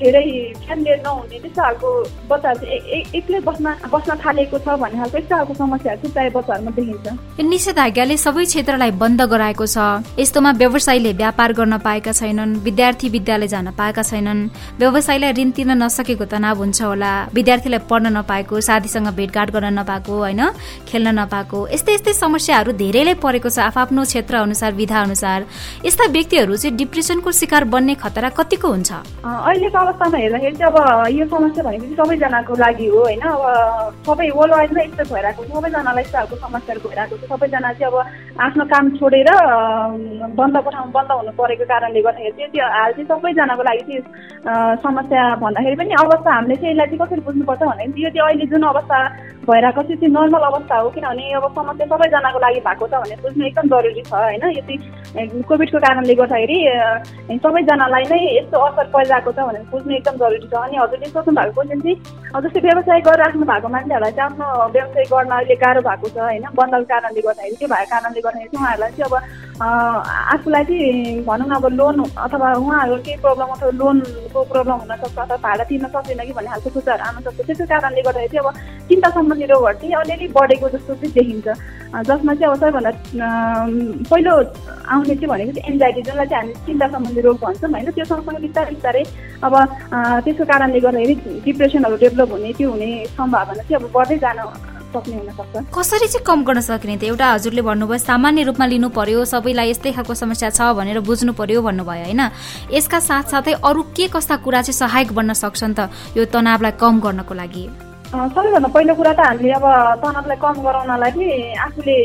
धेरै 0.00 0.24
फ्यामिली 0.66 0.94
नहुने 1.06 1.38
त्यस्तो 1.42 1.62
खालको 1.62 1.88
बच्चाहरू 2.30 2.60
चाहिँ 2.60 3.02
एक्लै 3.18 3.40
बस्न 3.48 3.66
बस्न 3.92 4.10
थालेको 4.24 4.58
छ 4.58 4.68
भन्ने 4.82 4.98
खालको 4.98 5.18
यस्तो 5.18 5.34
खालको 5.36 5.54
समस्याहरू 5.54 6.00
चाहिँ 6.00 6.12
प्रायः 6.14 6.30
बच्चाहरूमा 6.36 6.70
देखिन्छ। 6.76 7.06
निषेधाज्ञाले 7.52 8.16
सबै 8.16 8.44
क्षेत्रलाई 8.44 8.90
बन्द 9.02 9.20
गराएको 9.32 9.66
छ। 9.66 9.76
यस्तोमा 10.18 10.50
व्यवसायीले 10.62 11.12
व्यापार 11.22 11.52
गर्न 11.58 11.78
पाएका 11.86 12.12
छैनन् 12.12 12.56
विद्यार्थी 12.66 13.08
विद्यालय 13.16 13.48
जान 13.48 13.70
पाएका 13.78 14.02
छैनन्। 14.02 14.40
व्यवसायीलाई 14.80 15.32
ऋण 15.38 15.50
तिर्न 15.56 15.72
नसकेको 15.82 16.24
तनाव 16.24 16.56
हुन्छ 16.58 16.82
होला। 16.82 17.12
विद्यार्थीलाई 17.34 17.80
पढ्न 17.90 18.06
नपाएको 18.16 18.60
साथीसँग 18.60 19.08
भेटघाट 19.16 19.50
गर्न 19.50 19.78
नपाएको 19.78 20.12
होइन? 20.12 20.42
खेल्न 20.88 21.08
नपाएको 21.18 21.58
यस्तै 21.74 21.94
यस्तै 21.94 22.12
समस्याहरू 22.12 22.72
धेरैले 22.82 23.14
परेको 23.24 23.48
छ 23.48 23.58
आफ्नो 23.76 24.04
क्षेत्र 24.04 24.34
अनुसार 24.36 24.72
विधा 24.74 25.00
अनुसार 25.02 25.44
यस्ता 25.84 26.04
व्यक्तिहरू 26.12 26.56
चाहिँ 26.56 26.76
डिप्रेसनको 26.76 27.30
शिकार 27.32 27.64
बन्ने 27.64 27.94
खतरा 27.94 28.28
कतिको 28.38 28.68
हुन्छ? 28.68 28.90
अहिलेको 29.24 29.75
अवस्थामा 29.76 30.18
हेर्दाखेरि 30.18 30.56
चाहिँ 30.56 30.72
अब 30.72 30.76
यो 31.18 31.26
समस्या 31.26 31.64
भनेको 31.64 31.84
चाहिँ 31.84 31.96
सबैजनाको 31.96 32.54
लागि 32.64 32.86
हो 32.86 33.00
होइन? 33.06 33.22
अब 33.26 33.42
सबै 34.06 34.28
वर्ल्ड 34.36 34.54
वाइडमा 34.56 34.82
यस्तो 34.82 35.04
भइरहेको 35.14 35.42
छ। 35.44 35.48
सबैजनालाई 35.56 36.02
यस्तो 36.02 36.16
खालको 36.18 36.36
समस्याहरू 36.46 36.80
भइरहेको 36.88 37.16
छ। 37.16 37.24
सबैजना 37.32 37.72
चाहिँ 37.76 37.92
अब 37.92 37.96
आफ्नो 38.46 38.64
काम 38.72 38.84
छोडेर 38.96 39.30
बन्द 40.38 40.56
ठाउँ 40.74 40.90
बन्द 40.96 41.10
हुनु 41.12 41.32
परेको 41.40 41.64
कारणले 41.70 42.00
गर्दाखेरि 42.06 42.36
चाहिँ 42.36 42.50
त्यो 42.54 42.66
हाल 42.76 42.90
चाहिँ 42.96 43.08
सबैजनाको 43.12 43.62
लागि 43.68 43.82
चाहिँ 43.86 44.02
समस्या 44.86 45.22
भन्दाखेरि 45.44 45.76
पनि 45.80 45.94
अवस्था 46.04 46.30
हामीले 46.36 46.56
चाहिँ 46.56 46.72
यसलाई 46.72 46.86
चाहिँ 46.86 47.00
कसरी 47.04 47.20
बुझ्नुपर्छ 47.26 47.62
भन्दाखेरि 47.62 48.04
यो 48.04 48.10
चाहिँ 48.16 48.26
अहिले 48.26 48.46
जुन 48.52 48.64
अवस्था 48.72 48.98
भइरहेको 49.46 49.82
चाहिँ 49.86 49.98
त्यो 50.00 50.10
नर्मल 50.10 50.42
अवस्था 50.50 50.76
हो। 50.76 50.88
किनभने 50.96 51.24
अब 51.38 51.44
समस्या 51.58 51.86
सबैजनाको 51.92 52.38
लागि 52.46 52.60
भएको 52.66 52.86
छ 52.86 52.94
भने 53.02 53.16
बुझ्नु 53.22 53.46
एकदम 53.46 53.66
जरुरी 53.74 54.02
छ 54.02 54.12
होइन? 54.14 54.44
यो 54.56 54.62
चाहिँ 54.66 55.42
कोभिडको 55.48 55.78
कारणले 55.86 56.14
गर्दाखेरि 56.20 56.58
सबैजनालाई 57.44 58.04
नै 58.10 58.20
यस्तो 58.38 58.56
असर 58.66 58.86
परिरहेको 58.94 59.30
छ 59.32 59.38
भनेर 59.46 59.65
बुझ्नु 59.70 59.94
एकदम 59.96 60.16
जरुरी 60.22 60.48
छ। 60.48 60.54
अनि 60.66 60.76
हजुरले 60.76 61.08
सोच्नु 61.14 61.34
भएको 61.38 61.52
क्वेसन 61.56 61.80
चाहिँ 61.80 61.96
जस्तै 62.44 62.60
व्यवसाय 62.66 63.00
गरिराख्नु 63.08 63.44
भएको 63.50 63.68
मान्छेहरूलाई 63.74 64.12
चाहिँ 64.18 64.30
आफ्नो 64.30 64.46
व्यवसाय 64.76 65.04
गर्न 65.12 65.30
अहिले 65.36 65.56
गाह्रो 65.64 65.80
भएको 65.88 66.06
छ 66.14 66.18
होइन? 66.26 66.44
बन्दको 66.58 66.86
कारणले 66.92 67.20
गर्दाखेरि 67.26 67.56
त्यो 67.60 67.68
भएको 67.74 67.90
कारणले 67.94 68.20
गर्दाखेरि 68.26 68.50
चाहिँ 68.52 68.62
उहाँहरूलाई 68.62 68.92
चाहिँ 68.96 69.06
अब 69.06 69.14
आफूलाई 69.56 70.64
चाहिँ 70.64 71.24
भनौँ 71.24 71.46
न 71.48 71.54
अब 71.56 71.66
लोन 71.72 72.02
अथवा 72.04 72.52
उहाँहरूको 72.60 73.02
केही 73.04 73.16
प्रब्लम 73.24 73.48
अथवा 73.56 73.70
लोनको 73.80 74.42
प्रब्लम 74.52 74.76
हुनसक्छ 74.84 75.18
अथवा 75.18 75.36
भाडा 75.36 75.64
तिर्न 75.64 75.86
सक्दैन 75.88 76.20
कि 76.26 76.32
भन्ने 76.36 76.50
खालको 76.50 76.70
सोचाइहरू 76.76 77.04
आउन 77.06 77.22
सक्छ। 77.24 77.40
त्यसको 77.46 77.64
कारणले 77.72 78.02
गर्दाखेरि 78.02 78.36
चाहिँ 78.36 78.44
अब 78.44 78.88
चिन्ता 78.88 79.08
सम्बन्धी 79.16 79.46
रोगहरू 79.52 79.78
चाहिँ 79.80 79.94
अलिअलि 79.96 80.28
बढेको 80.36 80.68
जस्तो 80.76 80.94
चाहिँ 80.94 81.12
देखिन्छ। 81.16 81.48
जसमा 82.04 82.34
चाहिँ 82.34 82.52
अब 82.52 82.58
सबैभन्दा 82.60 82.90
पहिलो 84.10 84.32
आउने 84.36 85.14
चाहिँ 85.16 85.28
भनेको 85.32 85.52
चाहिँ 85.56 85.72
एन्जाइटी 85.72 86.02
जसलाई 86.02 86.26
चाहिँ 86.26 86.42
हामी 86.42 86.66
चिन्ता 86.66 86.86
सम्बन्धी 86.92 87.20
रोग 87.24 87.36
भन्छौँ 87.40 87.70
होइन 87.72 87.90
त्यो 87.96 88.04
सँगसँगै 88.12 88.40
बिस्तारै 88.44 88.70
बिस्तारै 88.76 89.04
अब 89.46 89.54
त्यसको 90.24 90.44
कारणले 90.52 90.80
गर्दाखेरि 90.84 91.40
डिप्रेसनहरू 91.48 91.96
डेभलप 92.04 92.30
हुने 92.32 92.52
त्यो 92.60 92.70
हुने 92.70 92.90
सम्भावना 93.16 93.62
चाहिँ 93.62 93.76
अब 93.80 93.90
बढ्दै 93.96 94.18
जान 94.24 94.38
सक्ने 94.92 95.16
हुनसक्छ 95.16 95.54
कसरी 95.74 96.06
चाहिँ 96.06 96.24
कम 96.26 96.44
गर्न 96.44 96.60
सकिने 96.60 96.96
त? 96.96 97.02
एउटा 97.10 97.26
हजुरले 97.32 97.62
भन्नुभयो 97.62 97.98
सामान्य 97.98 98.42
रूपमा 98.48 98.66
लिनु 98.66 98.88
पर्यो 98.92 99.24
सबैलाई 99.24 99.70
यस्तै 99.70 99.92
खालको 99.96 100.14
समस्या 100.14 100.50
छ 100.50 100.60
भनेर 100.78 101.00
बुझ्नु 101.00 101.32
पर्यो 101.32 101.62
भन्नुभयो 101.62 102.04
होइन? 102.04 102.22
यसका 102.72 102.98
साथसाथै 103.00 103.52
अरू 103.64 103.82
के 103.96 104.06
कस्ता 104.14 104.36
कुरा 104.44 104.62
चाहिँ 104.62 104.78
सहायक 104.82 105.12
बन्न 105.12 105.32
सक्छन् 105.32 105.74
त 105.78 105.90
यो 106.16 106.24
तनावलाई 106.30 106.72
कम 106.80 107.00
गर्नको 107.00 107.34
लागि? 107.34 107.64
सबैभन्दा 108.06 108.68
पहिलो 108.70 108.94
कुरा 108.94 109.12
त 109.18 109.20
हामीले 109.20 109.50
अब 109.58 109.66
तनावलाई 110.02 110.38
कम 110.38 110.56
गराउनलाई 110.62 111.10
चाहिँ 111.10 111.54
आफूले 111.66 111.96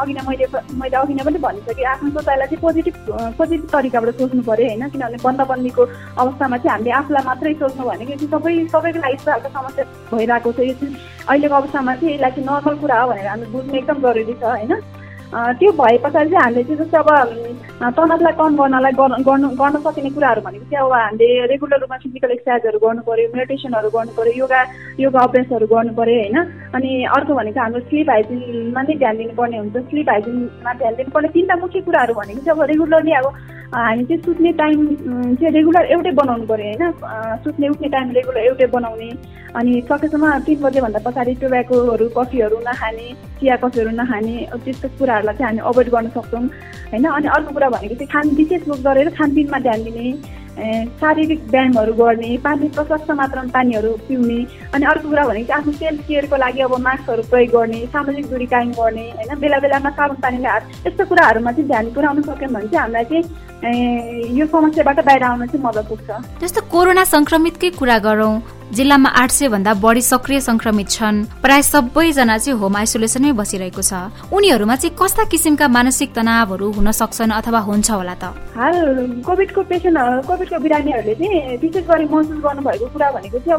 अघि 0.00 0.12
नै 0.16 0.22
मैले 0.28 0.46
मैले 0.80 0.96
अघि 0.96 1.14
नै 1.14 1.24
पनि 1.28 1.38
भनिसकेँ 1.44 1.84
आफ्नो 1.92 2.10
सोचाइलाई 2.16 2.48
चाहिँ 2.48 2.60
पोजिटिभ 2.64 2.96
पोजिटिभ 3.36 3.68
तरिकाबाट 3.68 4.16
सोच्नु 4.16 4.42
पऱ्यो 4.48 4.68
होइन 4.68 4.88
किनभने 4.88 5.18
बन्दबन्दीको 5.24 5.82
अवस्थामा 6.24 6.56
चाहिँ 6.56 6.72
हामीले 6.72 6.90
आफूलाई 7.00 7.24
मात्रै 7.28 7.52
सोच्नु 7.60 7.84
भनेको 7.90 8.16
चाहिँ 8.16 8.32
सबै 8.32 8.54
सबैको 8.72 9.00
लागि 9.04 9.14
यस्तो 9.14 9.30
खालको 9.30 9.48
समस्या 9.60 9.84
भइरहेको 10.08 10.52
छ। 10.56 10.58
यो 10.64 10.74
चाहिँ 10.80 10.96
अहिलेको 11.28 11.54
अवस्थामा 11.60 11.94
चाहिँ 12.00 12.14
यसलाई 12.14 12.30
चाहिँ 12.30 12.46
नर्मल 12.48 12.76
कुरा 12.80 12.96
हो 13.00 13.08
भनेर 13.12 13.28
हामी 13.28 13.46
बुझ्नु 13.52 13.76
एकदम 13.76 13.98
जरुरी 14.00 14.34
छ 14.40 14.44
होइन? 14.56 14.72
त्यो 15.30 15.70
भए 15.78 15.96
पछाडि 16.04 16.30
चाहिँ 16.30 16.42
हामीले 16.42 16.62
चाहिँ 16.64 16.78
जस्तो 16.78 16.98
अब 16.98 17.94
तनावलाई 17.96 18.32
कम 18.38 18.56
गर्नलाई 18.60 18.92
गर्नु 18.92 19.48
गर्न 19.60 19.76
सकिने 19.86 20.10
कुराहरू 20.10 20.40
भनेको 20.42 20.64
चाहिँ 20.70 20.86
अब 20.86 20.92
हामीले 20.92 21.28
रेगुलर 21.46 21.78
रूपमा 21.80 21.96
फिजिकल 22.02 22.30
एक्सर्साइजहरू 22.30 22.78
गर्नु 22.84 23.02
पऱ्यो 23.06 23.30
मेडिटेसनहरू 23.34 23.90
गर्नु 23.94 24.12
पऱ्यो 24.18 24.32
योगा 24.42 24.60
योगा 25.00 25.20
अभ्यासहरू 25.20 25.66
गर्नु 25.74 25.92
पऱ्यो 25.94 26.18
होइन? 26.18 26.38
अनि 26.74 26.90
अर्को 27.16 27.34
भनेको 27.34 27.60
हाम्रो 27.60 27.80
स्लिप 27.86 28.10
हाइजिनमा 28.10 28.82
नै 28.82 28.94
ध्यान 28.98 29.16
दिनुपर्ने 29.22 29.58
हुन्छ। 29.62 29.76
स्लिप 29.86 30.08
हाइजिनमा 30.10 30.72
ध्यान 30.82 30.94
दिनुपर्ने 30.98 31.28
तिनवटा 31.34 31.56
मुख्य 31.62 31.80
कुराहरू 31.86 32.14
भनेको 32.20 32.40
चाहिँ 32.44 32.58
अब 32.58 32.66
रेगुलरली 32.70 33.12
अब 33.22 33.26
हामी 33.70 34.04
चाहिँ 34.04 34.22
सुत्ने 34.22 34.52
टाइम 34.58 34.86
चाहिँ 35.38 35.50
रेगुलर 35.54 35.84
एउटै 35.94 36.10
बनाउनु 36.12 36.46
पऱ्यो 36.46 36.70
होइन। 36.82 37.38
सुत्ने 37.44 37.68
उठ्ने 37.68 37.88
टाइम 37.88 38.10
रेगुलर 38.12 38.40
एउटै 38.42 38.66
बनाउने। 38.66 39.10
अनि 39.54 39.72
सकेसम्म 39.90 40.38
तिन 40.46 40.58
बजेभन्दा 40.62 41.00
पछाडि 41.06 41.34
टोब्याकोहरू 41.42 42.08
कफीहरू 42.16 42.58
नखाने 42.66 43.06
चिया 43.38 43.56
कफीहरू 43.62 43.90
नखाने 43.94 44.34
त्यस्तो 44.64 44.88
कुराहरूलाई 44.98 45.36
चाहिँ 45.38 45.46
हामी 45.46 45.62
अभोइड 45.70 45.88
गर्न 45.94 46.08
सक्छौँ। 46.18 46.42
होइन 46.90 47.04
अनि 47.06 47.28
अर्को 47.36 47.50
कुरा 47.54 47.68
भनेको 47.70 47.94
चाहिँ 47.94 48.10
खान 48.10 48.34
विशेष 48.36 48.62
गरेर 48.82 49.08
खानपिनमा 49.14 49.58
ध्यान 49.66 49.80
दिने। 49.86 50.06
शारीरिक 51.00 51.40
व्यायामहरू 51.50 51.92
गर्ने 51.94 52.36
पानी 52.44 52.68
प्रशस्त 52.76 53.10
मात्रामा 53.20 53.50
पानीहरू 53.54 53.92
पिउने 54.08 54.38
अनि 54.74 54.84
अर्को 54.86 55.08
कुरा 55.08 55.24
भनेको 55.26 55.52
आफ्नो 55.54 55.72
सेल्फ 55.72 56.06
केयरको 56.08 56.36
लागि 56.36 56.60
अब 56.60 56.74
मास्कहरू 56.86 57.22
प्रयोग 57.30 57.50
गर्ने 57.56 57.80
सामाजिक 57.94 58.26
दूरी 58.30 58.46
कायम 58.46 58.70
गर्ने 58.78 59.04
होइन? 59.16 59.34
बेला 59.40 59.58
बेलामा 59.64 59.90
साबुन 59.98 60.16
पानीले 60.22 60.48
हात 60.48 60.86
यस्तो 60.86 61.04
कुराहरूमा 61.10 61.52
चाहिँ 61.52 61.68
ध्यान 61.68 61.92
पुऱ्याउन 61.96 62.22
सक्यौँ 62.22 62.52
भने 62.52 62.68
चाहिँ 62.68 62.82
हामीलाई 62.82 63.04
चाहिँ 63.10 64.38
यो 64.38 64.46
समस्याबाट 64.46 65.04
बाहिर 65.04 65.22
आउन 65.24 65.46
चाहिँ 65.46 65.64
मद्दत 65.66 65.86
पुग्छ। 65.88 66.08
जस्तो 66.42 66.60
कोरोना 66.72 67.04
सङ्क्रमितकै 67.14 67.70
कुरा 67.80 67.98
गरौँ 68.08 68.34
जिल्लामा 68.70 69.08
आठ 69.18 69.30
सय 69.30 69.48
भन्दा 69.48 69.72
बढी 69.74 70.02
सक्रिय 70.02 70.40
संक्रमित 70.40 70.88
छन्। 70.90 71.24
प्राय 71.42 71.62
सबैजना 71.62 72.36
चाहिँ 72.38 72.58
होम 72.58 72.76
आइसोलेसनमै 72.76 73.32
बसिरहेको 73.34 73.82
छ। 73.82 73.92
उनीहरूमा 74.30 74.76
चाहिँ 74.76 74.94
कस्ता 74.94 75.24
किसिमका 75.26 75.66
मानसिक 75.68 76.14
तनावहरू 76.14 76.70
हुन 76.78 76.90
सक्छन् 76.94 77.34
अथवा 77.34 77.60
हुन्छ 77.66 77.90
होला 77.90 78.14
त? 78.14 78.30
हाल 78.54 78.76
कोभिडको 79.26 79.62
पेसेन्ट 79.66 79.98
कोभिडको 80.26 80.58
बिरामीहरूले 80.62 81.14
चाहिँ 81.18 81.58
विशेष 81.58 81.84
गरी 81.90 82.04
महसुस 82.14 82.38
गर्नुभएको 82.46 82.86
कुरा 82.94 83.10
भनेको 83.10 83.38
चाहिँ 83.42 83.58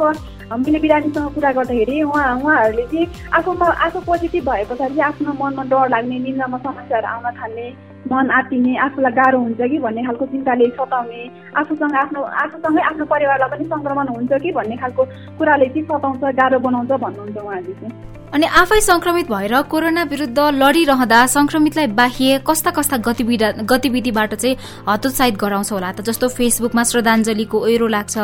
अब 0.52 0.60
मैले 0.64 0.80
बिरामीसँग 0.80 1.28
कुरा 1.36 1.52
गर्दाखेरि 1.60 2.02
उहाँ 2.08 2.36
उहाँहरूले 2.40 2.86
चाहिँ 2.88 3.08
आफूमा 3.36 3.68
आफू 3.86 4.00
पोजिटिभ 4.08 4.44
भए 4.48 4.64
पछाडि 4.72 5.00
आफ्नो 5.12 5.34
मनमा 5.44 5.64
डर 5.72 5.90
लाग्ने 5.92 6.20
निन्द्रामा 6.24 6.58
समस्याहरू 6.64 7.08
आउन 7.08 7.28
थाल्ने 7.36 7.68
मन 8.10 8.30
आत्तिने 8.34 8.78
आफूलाई 8.78 9.14
गाह्रो 9.14 9.40
हुन्छ 9.40 9.62
कि 9.62 9.78
भन्ने 9.80 10.04
खालको 10.04 10.26
चिन्ताले 10.26 10.70
सताउने 10.70 11.22
आफूसँग 11.58 11.96
आफ्नो 11.96 12.22
आफूसँगै 12.44 12.82
आफ्नो 12.82 13.06
परिवारलाई 13.06 13.50
पनि 13.50 13.66
सङ्क्रमण 13.66 14.08
हुन्छ 14.16 14.42
कि 14.42 14.52
भन्ने 14.52 14.76
खालको 14.78 15.06
कुराले 15.38 15.68
चाहिँ 15.70 15.86
सताउँछ 15.86 16.24
गाह्रो 16.36 16.60
बनाउँछ 16.60 16.92
भन्नुहुन्छ 17.04 17.38
उहाँले 17.38 17.74
चाहिँ। 17.74 18.21
अनि 18.32 18.48
आफै 18.48 18.80
संक्रमित 18.82 19.28
भएर 19.28 19.62
कोरोना 19.68 20.04
विरुद्ध 20.08 20.40
लडिरहँदा 20.56 21.26
संक्रमितलाई 21.28 21.88
बाह्य 21.92 22.38
कस्ता 22.48 22.72
कस्ता 22.72 22.98
गतिविधि 23.04 23.66
गतिविधिबाट 23.68 24.34
चाहिँ 24.34 24.56
हतोत्साहित 24.88 25.36
गराउँछ 25.36 25.72
होला। 25.72 25.92
त 25.92 26.02
जस्तो 26.08 26.28
फेसबुकमा 26.40 26.84
श्रद्धाञ्जलीको 26.84 27.58
ओहिरो 27.60 27.88
लाग्छ 27.92 28.16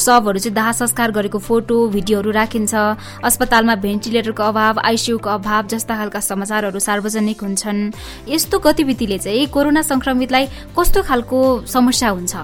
सबहरू 0.00 0.38
चाहिँ 0.40 0.54
दाह 0.56 0.72
संस्कार 0.72 1.10
गरेको 1.12 1.38
फोटो 1.38 1.76
भिडियोहरू 1.92 2.30
राखिन्छ 2.32 2.74
अस्पतालमा 3.20 3.74
भेन्टिलेटरको 3.84 4.42
अभाव 4.42 4.80
आइसियूको 4.80 5.28
अभाव 5.28 5.66
जस्ता 5.68 5.96
खालका 5.96 6.20
समाचारहरू 6.24 6.80
सार्वजनिक 6.80 7.40
हुन्छन्। 7.44 7.92
यस्तो 8.32 8.58
गतिविधिले 8.64 9.18
चाहिँ 9.18 9.46
कोरोना 9.52 9.82
संक्रमितलाई 9.84 10.72
कस्तो 10.72 11.02
खालको 11.04 11.38
समस्या 11.68 12.08
हुन्छ? 12.08 12.34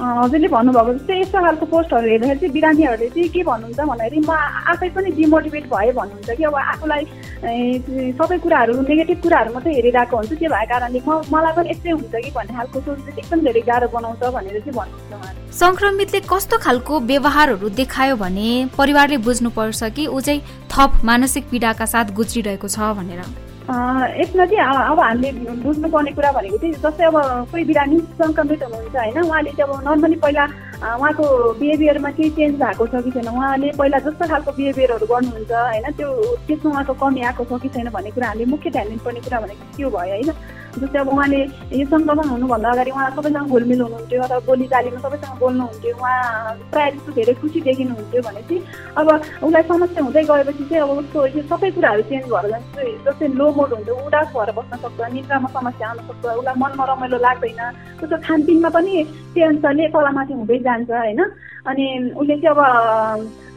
हजुरले 0.00 0.48
भन्नुभएको 0.48 0.92
जस्तै 0.96 1.16
यस्तो 1.20 1.38
खालको 1.44 1.66
पोस्टहरू 1.72 2.08
हेर्दाखेरि 2.08 2.38
चाहिँ 2.40 2.52
बिरामीहरूले 2.54 3.08
चाहिँ 3.14 3.28
के 3.34 3.42
भन्नुहुन्छ 3.48 3.80
भन्दाखेरि 3.90 4.20
म 4.20 4.32
आफै 4.72 4.88
पनि 4.96 5.10
डिमोटिभेट 5.18 5.64
भएँ 5.72 5.92
भन्नुहुन्छ 5.98 6.30
कि। 6.30 6.44
अब 6.44 6.56
आफूलाई 6.56 7.02
सबै 8.20 8.38
कुराहरू 8.44 8.72
नेगेटिभ 8.80 9.18
कुराहरू 9.24 9.52
मात्रै 9.54 9.74
हेरिरहेको 9.76 10.16
हुन्छ। 10.16 10.32
त्यो 10.40 10.48
भएको 10.48 10.68
कारणले 10.72 11.00
म 11.04 11.10
मलाई 11.34 11.52
पनि 11.56 11.68
यस्तै 11.70 11.90
हुन्छ 11.90 12.14
कि 12.24 12.30
भन्ने 12.36 12.52
खालको 12.56 12.78
सोच 12.80 12.98
चाहिँ 13.04 13.18
एकदम 13.20 13.40
धेरै 13.44 13.62
गाह्रो 13.68 13.88
बनाउँछ 13.92 14.22
भनेर 14.36 14.56
चाहिँ 14.64 14.74
भन्नुहुन्छ 14.78 15.12
उहाँले। 15.20 15.38
सङ्क्रमितले 15.60 16.20
कस्तो 16.32 16.56
खालको 16.64 16.94
व्यवहारहरू 17.12 17.68
देखायो 17.76 18.16
भने 18.24 18.48
परिवारले 18.78 19.16
बुझ्नुपर्छ 19.28 19.80
कि 19.96 20.06
ऊ 20.06 20.20
चाहिँ 20.26 20.40
थप 20.72 20.90
मानसिक 21.04 21.44
पीडाका 21.52 21.86
साथ 21.92 22.16
गुज्रिरहेको 22.16 22.68
छ 22.68 22.96
भनेर? 22.98 23.49
यसमा 23.70 24.44
चाहिँ 24.46 24.90
अब 24.90 25.00
हामीले 25.00 25.30
बुझ्नुपर्ने 25.62 26.10
कुरा 26.12 26.30
भनेको 26.32 26.56
चाहिँ 26.58 26.74
जस्तै 26.74 27.04
अब 27.04 27.16
कोही 27.50 27.64
बिरामी 27.64 27.98
सङ्क्रमित 28.20 28.62
हुनुहुन्छ 28.62 28.96
होइन 28.96 29.18
उहाँले 29.22 29.50
चाहिँ 29.50 29.74
अब 29.74 29.84
नर्मली 29.88 30.16
पहिला 30.24 30.44
उहाँको 30.96 31.24
बिहेभियरमा 31.60 32.10
केही 32.10 32.30
चेन्ज 32.30 32.54
भएको 32.62 32.86
छ 32.86 33.02
कि 33.04 33.10
छैन? 33.10 33.28
उहाँले 33.28 33.70
पहिला 33.78 33.98
जस्तो 34.06 34.28
खालको 34.28 34.50
बिहेभियरहरू 34.58 35.06
गर्नुहुन्छ 35.06 35.52
होइन? 35.52 35.86
त्यो 35.98 36.08
त्यसमा 36.46 36.70
उहाँको 36.70 36.94
कमी 37.02 37.20
आएको 37.20 37.44
छ 37.44 37.62
कि 37.62 37.68
छैन 37.68 37.90
भन्ने 37.94 38.10
कुरा 38.10 38.28
हामीले 38.28 38.50
मुख्य 38.50 38.70
ध्यान 38.70 38.88
दिनुपर्ने 38.88 39.20
कुरा 39.20 39.40
भनेको 39.40 39.76
त्यो 39.76 39.90
भयो 39.90 40.14
होइन? 40.14 40.30
जस्तै 40.78 40.98
अब 41.00 41.08
उहाँले 41.08 41.40
यो 41.80 41.86
सङ्क्रमण 41.90 42.28
हुनुभन्दा 42.34 42.70
अगाडि 42.70 42.90
उहाँ 42.90 43.10
सबैसँग 43.16 43.50
घुलमिल 43.50 43.80
हुनुहुन्थ्यो 43.80 44.22
अथवा 44.22 44.38
बोली 44.46 44.66
चालीमा 44.72 45.00
सबैसँग 45.06 45.38
बोल्नुहुन्थ्यो 45.40 45.96
उहाँ 45.96 46.54
प्रायः 46.72 46.90
जस्तो 46.96 47.12
धेरै 47.18 47.34
खुसी 47.40 47.60
देखिनुहुन्थ्यो 47.68 48.22
भनेपछि 48.28 48.56
अब 49.00 49.08
उसलाई 49.42 49.62
समस्या 49.70 50.04
हुँदै 50.04 50.22
गएपछि 50.30 50.64
चाहिँ 50.70 50.82
अब 50.82 50.90
उसको 51.02 51.26
यो 51.36 51.42
सबै 51.50 51.70
कुराहरू 51.76 52.02
चेन्ज 52.10 52.26
भएर 52.32 52.46
जान्छ। 52.50 52.76
जस्तै 53.06 53.26
लो 53.40 53.46
मोड 53.58 53.72
हुन्छ 53.74 53.88
उदास 54.06 54.28
भएर 54.36 54.50
बस्न 54.58 54.76
सक्छ 54.84 55.00
निद्रामा 55.14 55.48
समस्या 55.58 55.88
आउन 55.88 55.98
सक्छ 56.08 56.24
उसलाई 56.38 56.54
मनमा 56.62 56.84
रमाइलो 56.92 57.18
लाग्दैन। 57.26 57.60
उसको 58.02 58.16
खानपिनमा 58.26 58.68
पनि 58.76 58.94
त्यही 59.34 59.46
अनुसारले 59.50 59.88
तलमाथि 59.94 60.34
हुँदै 60.40 60.58
जान्छ 60.66 60.90
होइन? 60.90 61.20
अनि 61.70 61.86
उसले 62.16 62.36
चाहिँ 62.40 62.54
अब 62.54 62.60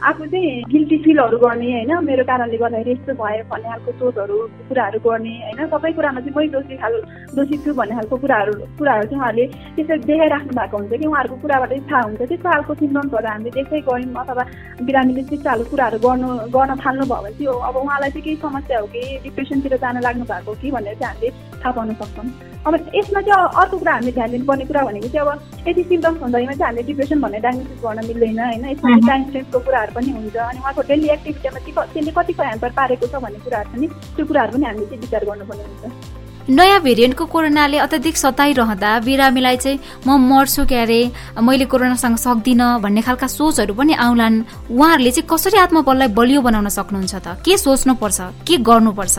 आफू 0.04 0.26
चाहिँ 0.26 0.62
गिल्टी 0.72 0.96
फिलहरू 1.04 1.38
गर्ने 1.38 1.68
होइन? 1.72 1.92
मेरो 2.04 2.24
कारणले 2.24 2.56
गर्दाखेरि 2.62 2.92
यस्तो 2.92 3.12
भयो 3.22 3.44
भन्ने 3.50 3.68
खालको 3.70 3.92
सोचहरू 4.00 4.36
कुराहरू 4.68 4.98
गर्ने 5.06 5.34
होइन? 5.44 5.60
सबै 5.72 5.92
कुरामा 5.96 6.20
चाहिँ 6.20 6.34
मै 6.36 6.46
दोषी 6.54 6.76
खाल 6.82 6.94
दोषी 7.34 7.56
छु 7.64 7.74
भन्ने 7.74 7.94
खालको 7.94 8.16
कुराहरू 8.24 8.52
कुराहरू 8.78 9.04
चाहिँ 9.10 9.20
उहाँहरूले 9.20 9.46
त्यसरी 9.76 9.98
देखाइराख्नु 10.10 10.52
भएको 10.58 10.76
हुन्छ 10.78 10.92
कि 11.00 11.06
उहाँहरूको 11.06 11.36
कुराबाट 11.42 11.72
थाहा 11.90 12.02
हुन्छ। 12.06 12.20
त्यस्तो 12.20 12.48
खालको 12.48 12.74
सिम्टम्सहरू 12.80 13.28
हामीले 13.28 13.50
देख्दै 13.58 13.80
गयौँ 13.88 14.14
अथवा 14.22 14.44
बिरामीले 14.86 15.22
त्यस्तो 15.28 15.48
खालको 15.50 15.70
कुराहरू 15.70 15.98
गर्नु 16.06 16.28
गर्न 16.56 16.72
थाल्नु 16.84 17.04
भयो 17.10 17.22
भने 17.22 17.36
चाहिँ 17.38 17.60
अब 17.68 17.76
उहाँलाई 17.84 18.10
चाहिँ 18.10 18.24
केही 18.24 18.36
समस्या 18.44 18.78
हो 18.80 18.86
कि 18.94 19.02
डिप्रेसनतिर 19.24 19.76
जान 19.84 20.00
लाग्नु 20.06 20.24
भएको 20.32 20.52
कि 20.62 20.70
भनेर 20.70 20.94
चाहिँ 21.02 21.14
हामीले 21.14 21.30
थाहा 21.60 21.72
पाउन 21.76 21.94
सक्छौँ। 22.00 22.26
अब 22.64 22.74
यसमा 22.94 23.20
चाहिँ 23.20 23.48
अर्को 23.60 23.76
कुरा 23.78 23.92
हामीले 23.92 24.12
ध्यान 24.12 24.30
दिनुपर्ने 24.30 24.64
कुरा 24.64 24.82
भनेको 24.88 25.08
चाहिँ 25.14 25.26
अब 25.26 25.68
यति 25.68 25.82
सिम्टम्स 25.90 26.20
हुँदैमा 26.22 26.52
चाहिँ 26.52 26.64
हामीले 26.64 26.86
डिप्रेसन 26.88 27.20
भन्ने 27.20 27.40
डायग्नोसिस 27.44 27.78
गर्न 27.84 28.00
मिल्दैन 28.08 28.40
होइन। 28.40 28.64
यसमा 28.70 28.96
टाइम 29.08 29.22
स्ट्रेसको 29.28 29.58
कुराहरू 29.66 29.92
पनि 29.94 30.10
हुन्छ 30.16 30.36
अनि 30.48 30.58
उहाँको 30.64 30.82
डेली 30.88 31.08
एक्टिभिटीमा 31.16 31.60
त्यसले 31.92 32.12
कतिको 32.18 32.42
ह्याम्पर 32.42 32.70
पारेको 32.80 33.06
छ 33.06 33.22
भन्ने 33.24 33.38
कुराहरू 33.44 33.68
पनि 33.74 33.86
त्यो 34.16 34.26
कुराहरू 34.26 34.52
पनि 34.56 34.64
हामीले 34.64 34.86
चाहिँ 34.86 35.00
विचार 35.04 35.24
गर्नुपर्ने 35.30 35.64
हुन्छ। 35.68 36.23
नयाँ 36.44 36.80
भेरिएन्टको 36.84 37.24
कोरोनाले 37.24 37.78
अत्याधिक 37.78 38.16
सताइरहँदा 38.16 38.88
बिरामीलाई 39.00 39.56
चाहिँ 39.56 39.78
म 40.04 40.20
मर्छु 40.20 40.64
क्यारे 40.68 41.00
मैले 41.40 41.64
कोरोनासँग 41.72 42.16
सक्दिनँ 42.20 42.84
भन्ने 42.84 43.00
खालका 43.00 43.26
सोचहरू 43.32 43.72
पनि 43.72 43.92
आउलान्। 43.96 44.68
उहाँहरूले 44.68 45.10
चाहिँ 45.10 45.24
कसरी 45.24 45.56
आत्मबललाई 45.64 46.08
बलियो 46.12 46.40
बनाउन 46.44 46.68
सक्नुहुन्छ 46.68 47.14
त? 47.16 47.40
के 47.40 47.56
सोच्नुपर्छ? 47.56 48.20
के 48.44 48.60
गर्नुपर्छ? 48.60 49.16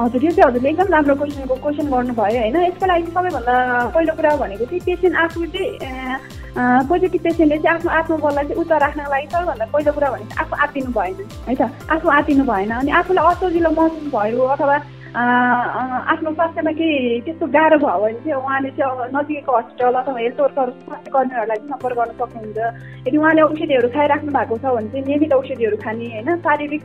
हजुर 0.00 0.24
यो 0.24 0.30
चाहिँ 0.32 0.48
हजुरले 0.48 0.68
एकदम 0.72 0.88
राम्रो 0.96 1.14
क्वेसनको 1.20 1.54
क्वेसन 1.60 1.86
गर्नुभयो 1.92 2.40
होइन। 2.40 2.56
यसको 2.56 2.86
लागि 2.88 3.04
सबैभन्दा 3.12 3.54
पहिलो 3.92 4.12
कुरा 4.16 4.30
भनेको 4.40 4.64
चाहिँ 4.64 4.80
पेसेन्ट 4.88 5.16
आफू 5.28 5.44
चाहिँ 5.52 6.88
पोजिटिभ 6.88 7.20
पेसेन्टले 7.20 7.58
चाहिँ 7.60 7.76
आफ्नो 7.76 7.90
आत्मबललाई 8.00 8.44
चाहिँ 8.48 8.60
उच्च 8.64 8.72
राख्नको 8.72 9.10
लागि 9.12 9.28
सबैभन्दा 9.28 9.64
पहिलो 9.76 9.92
कुरा 9.92 10.08
भनेको 10.16 10.40
आफू 10.40 10.54
आत्तिनु 10.64 10.90
भएन। 10.96 11.20
है 11.48 11.54
त? 11.54 11.62
आफू 11.92 12.08
आत्तिनु 12.16 12.44
भएन। 12.48 12.70
अनि 12.80 12.90
आफूलाई 12.96 13.24
असजिलो 13.36 13.70
महसुस 13.76 14.08
भयो 14.16 14.44
अथवा 14.56 14.76
आफ्नो 15.12 16.30
स्वास्थ्यमा 16.32 16.72
केही 16.72 17.20
त्यस्तो 17.24 17.46
गाह्रो 17.52 17.78
भयो 17.78 17.98
भने 18.00 18.20
चाहिँ 18.24 18.36
उहाँले 18.40 18.70
चाहिँ 18.80 19.08
नजिकैको 19.12 19.52
हस्पिटल 19.56 19.94
अथवा 20.00 20.18
हेल्थ 20.18 20.40
वर्कर 20.40 20.70
स्वास्थ्य 20.72 21.10
कर्मीहरूलाई 21.12 21.56
चाहिँ 21.56 21.68
सम्पर्क 21.68 21.96
गर्न 21.98 22.12
सक्नुहुन्छ। 22.20 22.58
यदि 23.06 23.16
उहाँले 23.20 23.42
औषधिहरू 23.42 23.88
खाइराख्नु 23.92 24.32
भएको 24.32 24.56
छ 24.56 24.64
भने 24.72 24.88
चाहिँ 24.88 25.04
नियमित 25.06 25.32
औषधिहरू 25.36 25.76
खाने 25.84 26.06
होइन? 26.12 26.28
शारीरिक 26.48 26.82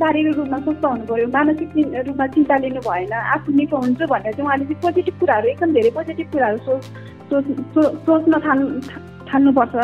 शारीरिक 0.00 0.36
रूपमा 0.36 0.58
स्वस्थ 0.64 0.84
हुनु 0.84 1.04
पऱ्यो 1.08 1.26
मानसिक 1.36 1.70
रूपमा 2.08 2.26
चिन्ता 2.36 2.56
लिनु 2.64 2.80
भएन 2.84 3.12
आफू 3.32 3.48
निको 3.56 3.76
हुन्छु 3.84 4.04
भनेर 4.12 4.32
चाहिँ 4.36 4.44
उहाँले 4.44 4.64
चाहिँ 4.64 4.80
पोजिटिभ 4.84 5.14
कुराहरू 5.20 5.48
एकदम 5.48 5.72
धेरै 5.72 5.90
पोजिटिभ 5.96 6.28
कुराहरू 6.32 6.58
सोच 6.68 7.46
सोच्न 8.04 8.32
थाल्नु 8.44 8.68
थाल्नुपर्छ। 9.32 9.74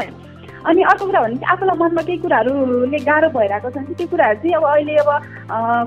अनि 0.69 0.83
अर्को 0.83 1.07
कुरा 1.07 1.21
भने 1.21 1.37
चाहिँ 1.37 1.53
आफूलाई 1.53 1.77
मनमा 1.81 2.03
केही 2.03 2.19
कुराहरूले 2.21 2.99
गाह्रो 3.09 3.29
भइरहेको 3.37 3.71
छ 3.71 3.77
त्यो 3.97 4.07
कुराहरू 4.13 4.39
चाहिँ 4.41 4.55
अब 4.57 4.65
अहिले 4.71 4.97
अब 5.03 5.11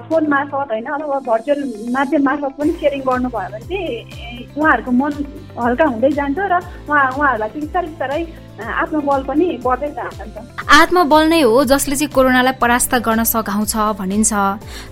फोन 0.09 0.23
मार्फत 0.33 0.71
होइन 0.73 0.85
अथवा 0.97 1.19
भर्चुअल 1.29 1.59
माध्यम 1.95 2.23
मार्फत 2.25 2.53
पनि 2.59 2.71
सेयरिङ 2.81 3.01
गर्नुभयो 3.09 3.49
भने 3.53 3.65
चाहिँ 3.69 4.47
उहाँहरूको 4.57 4.91
मन 5.01 5.11
हल्का 5.59 5.85
हुँदै 5.93 6.11
जान्छ 6.19 6.39
र 6.39 6.55
उहाँ 6.89 7.05
उहाँहरूलाई 7.17 7.49
चाहिँ 7.49 7.61
बिस्तारै 7.61 7.87
बिस्तारै 7.87 8.21
आत्मबल 8.53 9.23
पनि 9.27 9.45
बढ्दै 9.65 9.89
जान्छ। 9.97 10.37
आत्मबल 10.69 11.23
नै 11.29 11.41
हो 11.41 11.63
जसले 11.65 11.95
चाहिँ 11.95 12.13
कोरोनालाई 12.13 12.53
परास्त 12.61 12.93
गर्न 13.01 13.23
सघाउँछ 13.25 13.75
भनिन्छ। 13.97 14.33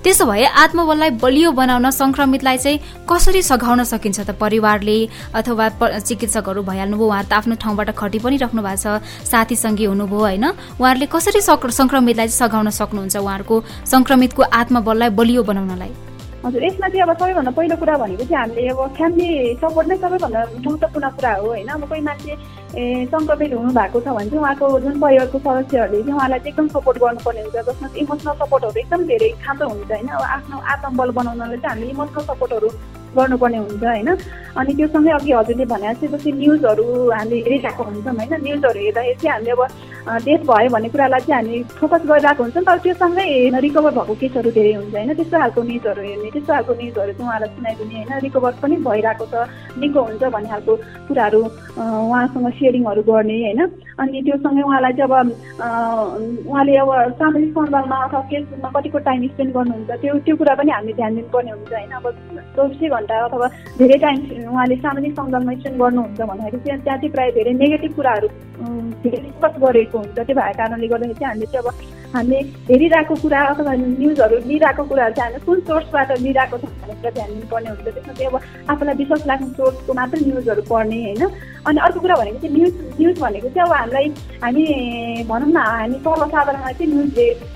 त्यसो 0.01 0.25
भए 0.25 0.45
आत्मबललाई 0.63 1.09
बलियो 1.21 1.51
बनाउन 1.53 1.89
संक्रमितलाई 1.93 2.57
चाहिँ 2.57 2.79
कसरी 3.05 3.41
सघाउन 3.41 3.83
सकिन्छ 3.85 4.19
त 4.19 4.31
परिवारले? 4.41 4.97
अथवा 5.37 5.65
चिकित्सकहरू 5.77 6.61
भइहाल्नुभयो 6.65 7.05
उहाँहरू 7.05 7.29
त 7.29 7.33
आफ्नो 7.37 7.55
ठाउँबाट 7.61 7.89
खटी 7.93 8.19
पनि 8.25 8.37
राख्नु 8.41 8.61
भएको 8.65 8.97
छ 8.97 9.29
साथी 9.29 9.55
सङ्गी 9.71 9.85
हुनुभयो 9.87 10.19
होइन। 10.19 10.45
उहाँहरूले 10.51 11.07
कसरी 11.15 11.41
सङ्क्रमितलाई 11.47 12.27
सघाउन 12.27 12.69
सक्नुहुन्छ 12.75 13.15
उहाँहरूको 13.17 13.55
सङ्क्रमितको 13.87 14.41
आत्मबललाई 14.59 15.09
बलियो 15.15 15.43
बनाउनलाई? 15.47 15.91
हजुर 16.41 16.63
यसमा 16.65 16.87
चाहिँ 16.89 17.01
अब 17.05 17.11
सबैभन्दा 17.21 17.51
पहिलो 17.53 17.75
कुरा 17.77 17.95
भनेको 18.01 18.25
चाहिँ 18.25 18.41
हामीले 18.41 18.69
अब 18.73 18.79
फ्यामिली 18.97 19.27
सपोर्ट 19.61 19.87
नै 19.87 19.97
सबैभन्दा 20.03 20.39
महत्त्वपूर्ण 20.41 21.09
कुरा 21.15 21.33
हो 21.37 21.47
होइन। 21.47 21.67
अब 21.69 21.83
कोही 21.89 22.01
मान्छे 22.01 22.33
सङ्क्रमित 23.13 23.53
हुनु 23.53 23.71
भएको 23.77 23.99
छ 24.01 24.07
भने 24.17 24.29
चाहिँ 24.29 24.41
उहाँको 24.41 24.65
जुन 24.81 24.95
परिवारको 25.05 25.37
सदस्यहरूले 25.37 26.01
चाहिँ 26.01 26.17
उहाँलाई 26.17 26.39
एकदम 26.49 26.67
सपोर्ट 26.75 26.97
गर्नुपर्ने 26.97 27.41
हुन्छ। 27.45 27.57
जसमा 27.69 27.87
चाहिँ 27.87 28.01
इमोसनल 28.03 28.33
सपोर्टहरू 28.41 28.79
एकदम 28.81 29.01
धेरै 29.11 29.29
खाँचो 29.45 29.69
हुन्छ 29.69 29.91
होइन। 29.91 30.07
अब 30.17 30.23
आफ्नो 30.37 30.57
आत्मबल 30.73 31.09
बनाउनलाई 31.19 31.57
चाहिँ 31.61 31.69
हामीले 31.71 31.93
इमोसनल 31.93 32.23
सपोर्टहरू 32.31 32.69
गर्नुपर्ने 33.17 33.57
हुन्छ 33.57 33.83
होइन? 33.83 34.09
अनि 34.59 34.73
त्योसँगै 34.75 35.11
अघि 35.17 35.31
हजुरले 35.31 35.65
भने 35.71 35.93
चाहिँ 35.93 36.11
जस्तै 36.13 36.31
न्युजहरू 36.31 36.85
हामीले 37.11 37.37
हेरिरहेको 37.45 37.83
हुन्छौँ 37.83 38.15
होइन? 38.15 38.33
न्युजहरू 38.43 38.79
हेर्दाखेरि 38.79 39.15
चाहिँ 39.21 39.33
हामीले 39.35 39.51
अब 39.51 39.61
डेथ 40.25 40.41
भयो 40.49 40.69
भन्ने 40.73 40.89
कुरालाई 40.93 41.21
चाहिँ 41.27 41.35
हामी 41.39 41.63
फोकस 41.79 42.01
गरिरहेको 42.11 42.43
हुन्छौँ 42.43 42.63
तर 42.67 42.77
त्योसँगै 42.83 43.27
रिकभर 43.65 43.91
भएको 43.97 44.13
केसहरू 44.21 44.49
धेरै 44.57 44.73
हुन्छ 44.79 44.95
होइन? 44.95 45.13
त्यस्तो 45.15 45.37
खालको 45.39 45.61
न्युजहरू 45.69 46.01
हेर्ने 46.01 46.29
त्यस्तो 46.35 46.51
खालको 46.53 46.73
न्युजहरू 46.81 47.11
चाहिँ 47.11 47.27
उहाँलाई 47.29 47.49
सुनाइदिने 47.55 47.95
होइन? 47.95 48.11
रिकभर 48.25 48.51
पनि 48.61 48.75
भइरहेको 48.87 49.25
छ 49.31 49.35
निको 49.79 49.99
हुन्छ 50.07 50.23
भन्ने 50.35 50.49
खालको 50.51 50.73
कुराहरू 51.07 51.41
उहाँसँग 51.79 52.49
सेयरिङहरू 52.59 53.01
गर्ने 53.11 53.37
होइन? 53.45 53.61
अनि 53.99 54.21
त्योसँगै 54.25 54.61
उहाँलाई 54.61 54.93
चाहिँ 54.99 55.11
अब 55.11 55.27
उहाँले 56.47 56.75
अब 56.83 56.91
सामाजिक 57.19 57.51
सञ्जालमा 57.57 57.97
अथवा 58.05 58.21
फेसबुकमा 58.31 58.69
कतिको 58.75 58.97
टाइम 59.07 59.27
स्पेन्ड 59.27 59.51
गर्नुहुन्छ 59.53 59.91
त्यो 60.01 60.17
त्यो 60.25 60.35
कुरा 60.41 60.53
पनि 60.59 60.71
हामीले 60.71 60.93
ध्यान 60.99 61.15
दिनुपर्ने 61.15 61.51
हुन्छ 61.51 61.71
होइन। 61.73 61.91
अब 61.99 62.05
चौबिसै 62.55 62.87
घन्टा 62.87 63.15
अथवा 63.25 63.47
धेरै 63.79 63.97
टाइम 64.05 64.17
उहाँले 64.51 64.75
सामाजिक 64.85 65.13
सञ्जालमा 65.19 65.53
स्पेन्ड 65.59 65.77
गर्नुहुन्छ 65.81 66.19
भन्दाखेरि 66.21 66.63
चाहिँ 66.65 66.81
त्यहाँ 66.83 66.97
चाहिँ 66.99 67.11
प्रायः 67.15 67.35
धेरै 67.37 67.53
नेगेटिभ 67.63 67.93
कुराहरू 67.95 68.27
धेरै 69.03 69.19
डिस्कस 69.25 69.53
गरेको 69.63 69.97
हुन्छ। 69.97 70.17
त्यो 70.19 70.35
भएको 70.35 70.57
कारणले 70.57 70.87
गर्दाखेरि 70.87 71.19
चाहिँ 71.19 71.31
हामीले 71.31 71.47
चाहिँ 71.51 71.67
अब 71.67 71.99
हामीले 72.15 72.39
हेरिरहेको 72.69 73.15
कुरा 73.23 73.39
अथवा 73.51 73.73
न्युजहरू 73.81 74.37
लिइरहेको 74.49 74.83
कुराहरू 74.91 75.13
चाहिँ 75.15 75.31
हामीले 75.31 75.45
कुन 75.45 75.59
सोर्सबाट 75.69 76.09
लिइरहेको 76.25 76.57
छ 76.57 76.63
भन्ने 76.65 76.95
कुरा 76.99 77.11
ध्यान 77.17 77.29
दिनुपर्ने 77.33 77.69
हुन्छ। 77.71 77.87
त्यसमा 77.95 78.13
चाहिँ 78.13 78.29
अब 78.31 78.35
आफूलाई 78.71 78.95
विश्वास 79.01 79.23
लाग्ने 79.31 79.49
सोर्सको 79.59 79.93
मात्रै 79.99 80.19
न्युजहरू 80.27 80.61
पढ्ने 80.71 80.97
होइन। 81.05 81.23
अनि 81.67 81.79
अर्को 81.85 81.99
कुरा 81.99 82.15
भनेको 82.15 82.39
चाहिँ 82.41 82.55
न्युज 82.55 82.73
न्युज 82.99 83.19
भनेको 83.19 83.49
चाहिँ 83.49 83.67
अब 83.67 83.73
हामीलाई 83.73 84.07
हामी 84.43 84.63
भनौँ 85.29 85.49
न 85.51 85.57
हामी 85.57 85.97
सर्वसाधारणलाई 86.07 86.73
चाहिँ 86.73 86.91
न्युज 86.93 87.09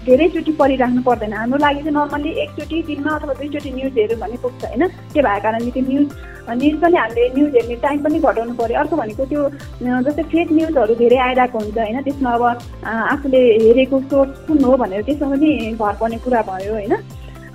धेरैचोटि 0.05 0.51
पढिराख्नु 0.59 1.01
पर्दैन। 1.07 1.33
हाम्रो 1.33 1.57
लागि 1.65 1.81
चाहिँ 1.81 1.95
नर्मल्ली 1.97 2.31
एकचोटि 2.43 2.81
दिनमा 2.87 3.15
अथवा 3.15 3.33
दुईचोटि 3.41 3.71
न्युज 3.77 3.97
हेऱ्यो 3.99 4.17
भने 4.21 4.37
पुग्छ 4.45 4.63
होइन? 4.65 4.87
त्यो 5.13 5.23
भएको 5.23 5.43
कारणले 5.43 5.71
त्यो 5.71 5.83
न्युज 5.89 6.07
न्युज 6.45 6.75
पनि 6.81 6.97
हामीले 6.97 7.27
न्युज 7.35 7.55
हेर्ने 7.55 7.75
टाइम 7.81 8.03
पनि 8.03 8.19
घटाउनु 8.19 8.53
पऱ्यो 8.61 8.79
अर्को 8.79 8.95
भनेको 8.95 9.25
त्यो 9.25 9.41
जस्तै 10.05 10.23
फेक 10.33 10.51
न्युजहरू 10.51 10.95
धेरै 11.01 11.17
आइरहेको 11.27 11.57
हुन्छ 11.59 11.77
होइन? 11.77 12.01
त्यसमा 12.05 12.31
अब 12.37 12.43
आफूले 12.85 13.41
हेरेको 13.65 13.99
सोर्स 14.11 14.45
कुन 14.47 14.63
हो 14.63 14.75
भनेर 14.77 15.01
त्यसमा 15.09 15.29
पनि 15.33 15.49
भर 15.81 15.93
पर्ने 16.01 16.17
कुरा 16.25 16.41
भयो 16.49 16.73
होइन? 16.73 16.93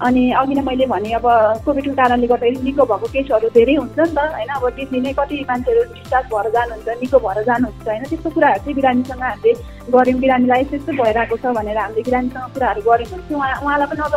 अनि 0.00 0.22
अघि 0.40 0.54
नै 0.54 0.62
मैले 0.64 0.86
भने 0.86 1.12
अब 1.12 1.26
कोभिडको 1.64 1.92
कारणले 1.92 2.26
गर्दाखेरि 2.26 2.64
निको 2.64 2.84
भएको 2.90 3.06
केसहरू 3.14 3.48
धेरै 3.56 3.74
हुन्छ 3.80 3.98
नि 3.98 4.12
त 4.16 4.18
होइन? 4.18 4.50
अब 4.56 4.64
त्यस 4.76 4.88
नै 4.96 5.12
कति 5.12 5.36
मान्छेहरू 5.50 5.82
डिस्चार्ज 5.94 6.26
भएर 6.32 6.46
जानुहुन्छ 6.56 6.88
निको 7.02 7.18
भएर 7.24 7.38
जानुहुन्छ 7.48 7.88
होइन? 7.88 8.04
त्यस्तो 8.10 8.30
कुराहरू 8.30 8.60
चाहिँ 8.64 8.74
बिरामीसँग 8.80 9.22
हामीले 9.22 9.52
गऱ्यौँ 9.88 10.20
बिरामीलाई 10.20 10.60
यस्तो 10.60 10.76
यस्तो 10.76 10.92
भइरहेको 10.92 11.36
छ 11.40 11.44
भनेर 11.56 11.78
हामीले 11.78 12.02
बिरामीसँग 12.04 12.52
कुराहरू 12.54 12.80
गऱ्यौँ। 12.84 13.08
भने 13.10 13.34
उहाँ 13.34 13.60
उहाँलाई 13.64 13.88
पनि 13.88 14.02
अब 14.04 14.14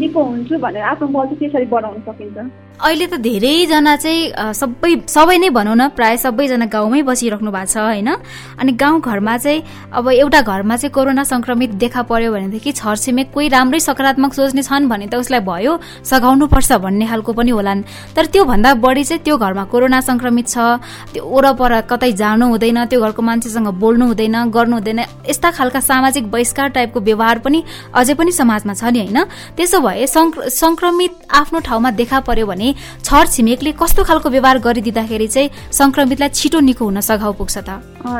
निको 0.00 0.20
हुन्छु 0.22 0.58
भनेर 0.58 0.82
आफ्नो 0.82 1.06
बल 1.14 1.26
चाहिँ 1.26 1.38
त्यसरी 1.38 1.66
बढाउन 1.70 2.00
सकिन्छ। 2.08 2.38
अहिले 2.82 3.06
त 3.06 3.14
धेरैजना 3.22 3.94
चाहिँ 3.96 4.52
सबै 4.58 5.06
सबै 5.06 5.36
नै 5.38 5.48
भनौँ 5.54 5.76
न 5.76 5.88
प्रायः 5.94 6.16
सबैजना 6.24 6.66
गाउँमै 6.66 7.02
बसिराख्नु 7.06 7.50
भएको 7.52 7.70
छ 7.70 7.76
होइन? 7.78 8.10
अनि 8.58 8.72
गाउँघरमा 8.74 9.36
चाहिँ 9.38 9.62
अब 9.92 10.08
एउटा 10.08 10.40
घरमा 10.42 10.76
चाहिँ 10.76 10.90
कोरोना 10.90 11.24
संक्रमित 11.24 11.70
देखा 11.78 12.02
पर्यो 12.10 12.32
भनेदेखि 12.32 12.72
छरछिमेक 12.72 13.30
कोही 13.30 13.48
राम्रै 13.54 13.80
सकारात्मक 13.86 14.32
सोच्ने 14.34 14.62
छन् 14.66 14.88
भने 14.88 15.06
त 15.06 15.14
उसलाई 15.22 15.40
भयो 15.46 15.78
सघाउनु 16.02 16.46
पर्छ 16.50 16.72
भन्ने 16.82 17.06
खालको 17.06 17.32
पनि 17.32 17.50
होलान्। 17.54 17.84
तर 18.16 18.26
त्योभन्दा 18.34 18.74
बढी 18.82 19.04
चाहिँ 19.04 19.22
त्यो 19.22 19.36
घरमा 19.36 19.64
कोरोना 19.70 20.00
संक्रमित 20.02 20.46
छ 20.48 20.82
त्यो 21.14 21.22
वरपर 21.22 21.86
कतै 21.86 22.12
जानु 22.18 22.50
हुँदैन 22.50 22.84
त्यो 22.90 22.98
घरको 22.98 23.22
मान्छेसँग 23.22 23.68
बोल्नु 23.78 24.04
हुँदैन 24.10 24.36
गर्नु 24.50 24.71
हुँदैन। 24.72 25.00
यस्ता 25.28 25.50
खालका 25.50 25.80
सामाजिक 25.80 26.30
बहिष्कार 26.30 26.68
टाइपको 26.68 27.00
व्यवहार 27.00 27.38
पनि 27.38 27.62
अझै 27.94 28.14
पनि 28.14 28.32
समाजमा 28.32 28.74
छ 28.74 28.84
नि 28.84 28.98
होइन? 28.98 29.18
त्यसो 29.56 29.80
भए 29.80 30.06
संक्रमित 30.06 31.12
आफ्नो 31.30 31.60
ठाउँमा 31.60 31.90
देखा 31.92 32.20
पर्यो 32.20 32.46
भने 32.46 32.74
छर 33.04 33.26
छिमेकले 33.26 33.72
कस्तो 33.72 34.04
खालको 34.04 34.28
व्यवहार 34.30 34.58
गरिदिँदाखेरि 34.58 35.28
चाहिँ 35.28 35.50
संक्रमितलाई 35.72 36.28
छिटो 36.30 36.60
निको 36.60 36.84
हुन 36.84 37.00
सघाउ 37.00 37.32
पुग्छ 37.32 37.58
त? 37.58 37.68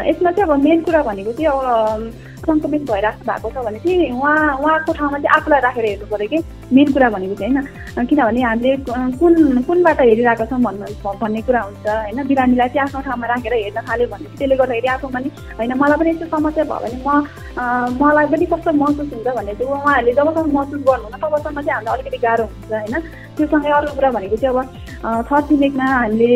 यसमा 0.08 0.30
चाहिँ 0.30 0.48
अब 0.48 0.62
मेन 0.62 0.80
कुरा 0.82 1.02
भनेको 1.02 1.32
चाहिँ 1.32 2.30
सङ्क्रमित 2.42 2.82
भइराख्नु 2.84 3.24
भएको 3.24 3.50
छ 3.50 3.64
भने 3.64 3.78
चाहिँ 3.80 4.10
उहाँ 4.12 4.36
उहाँको 4.56 4.92
ठाउँमा 4.92 5.18
चाहिँ 5.18 5.34
आफूलाई 5.36 5.60
राखेर 5.62 5.84
हेर्नु 5.84 6.06
पऱ्यो 6.08 6.28
कि 6.28 6.38
मेन 6.72 6.92
कुरा 6.92 7.08
भनेको 7.10 7.34
चाहिँ 7.36 7.54
होइन 7.54 8.06
किनभने 8.06 8.42
हामीले 8.42 8.76
कुन 9.14 9.62
कुनबाट 9.62 10.00
हेरिरहेको 10.02 10.44
छौँ 10.46 10.60
भन्नु 10.60 11.12
भन्ने 11.16 11.42
कुरा 11.42 11.60
हुन्छ 11.62 11.86
होइन 11.88 12.26
बिरामीलाई 12.26 12.68
चाहिँ 12.68 12.82
आफ्नो 12.82 13.00
ठाउँमा 13.02 13.26
राखेर 13.28 13.54
हेर्न 13.54 13.80
थाल्यो 13.82 14.06
भने 14.08 14.28
त्यसले 14.32 14.56
गर्दाखेरि 14.56 14.88
आफूमा 14.90 15.18
नि 15.18 15.30
होइन 15.52 15.72
मलाई 15.76 15.98
पनि 15.98 16.10
यस्तो 16.10 16.26
समस्या 16.32 16.64
भयो 16.66 16.80
भने 16.80 16.98
म 17.00 17.98
मलाई 17.98 18.26
पनि 18.28 18.46
कस्तो 18.48 18.72
महसुस 18.74 19.12
हुन्छ 19.12 19.28
भने 19.30 19.54
चाहिँ 19.54 19.72
उहाँहरूले 19.72 20.12
जबसम्म 20.12 20.52
महसुस 20.52 20.80
गर्नुहुन्न 20.82 21.16
तबसम्म 21.18 21.60
चाहिँ 21.60 21.74
हामीलाई 21.74 21.94
अलिकति 21.94 22.18
गाह्रो 22.18 22.44
हुन्छ 22.46 22.72
होइन 22.72 22.94
त्योसँगै 23.36 23.70
अर्को 23.78 23.94
कुरा 23.96 24.10
भनेको 24.16 24.36
चाहिँ 24.36 24.56
अब 24.56 25.26
छर 25.28 25.40
छिमेकमा 25.48 25.86
हामीले 25.92 26.32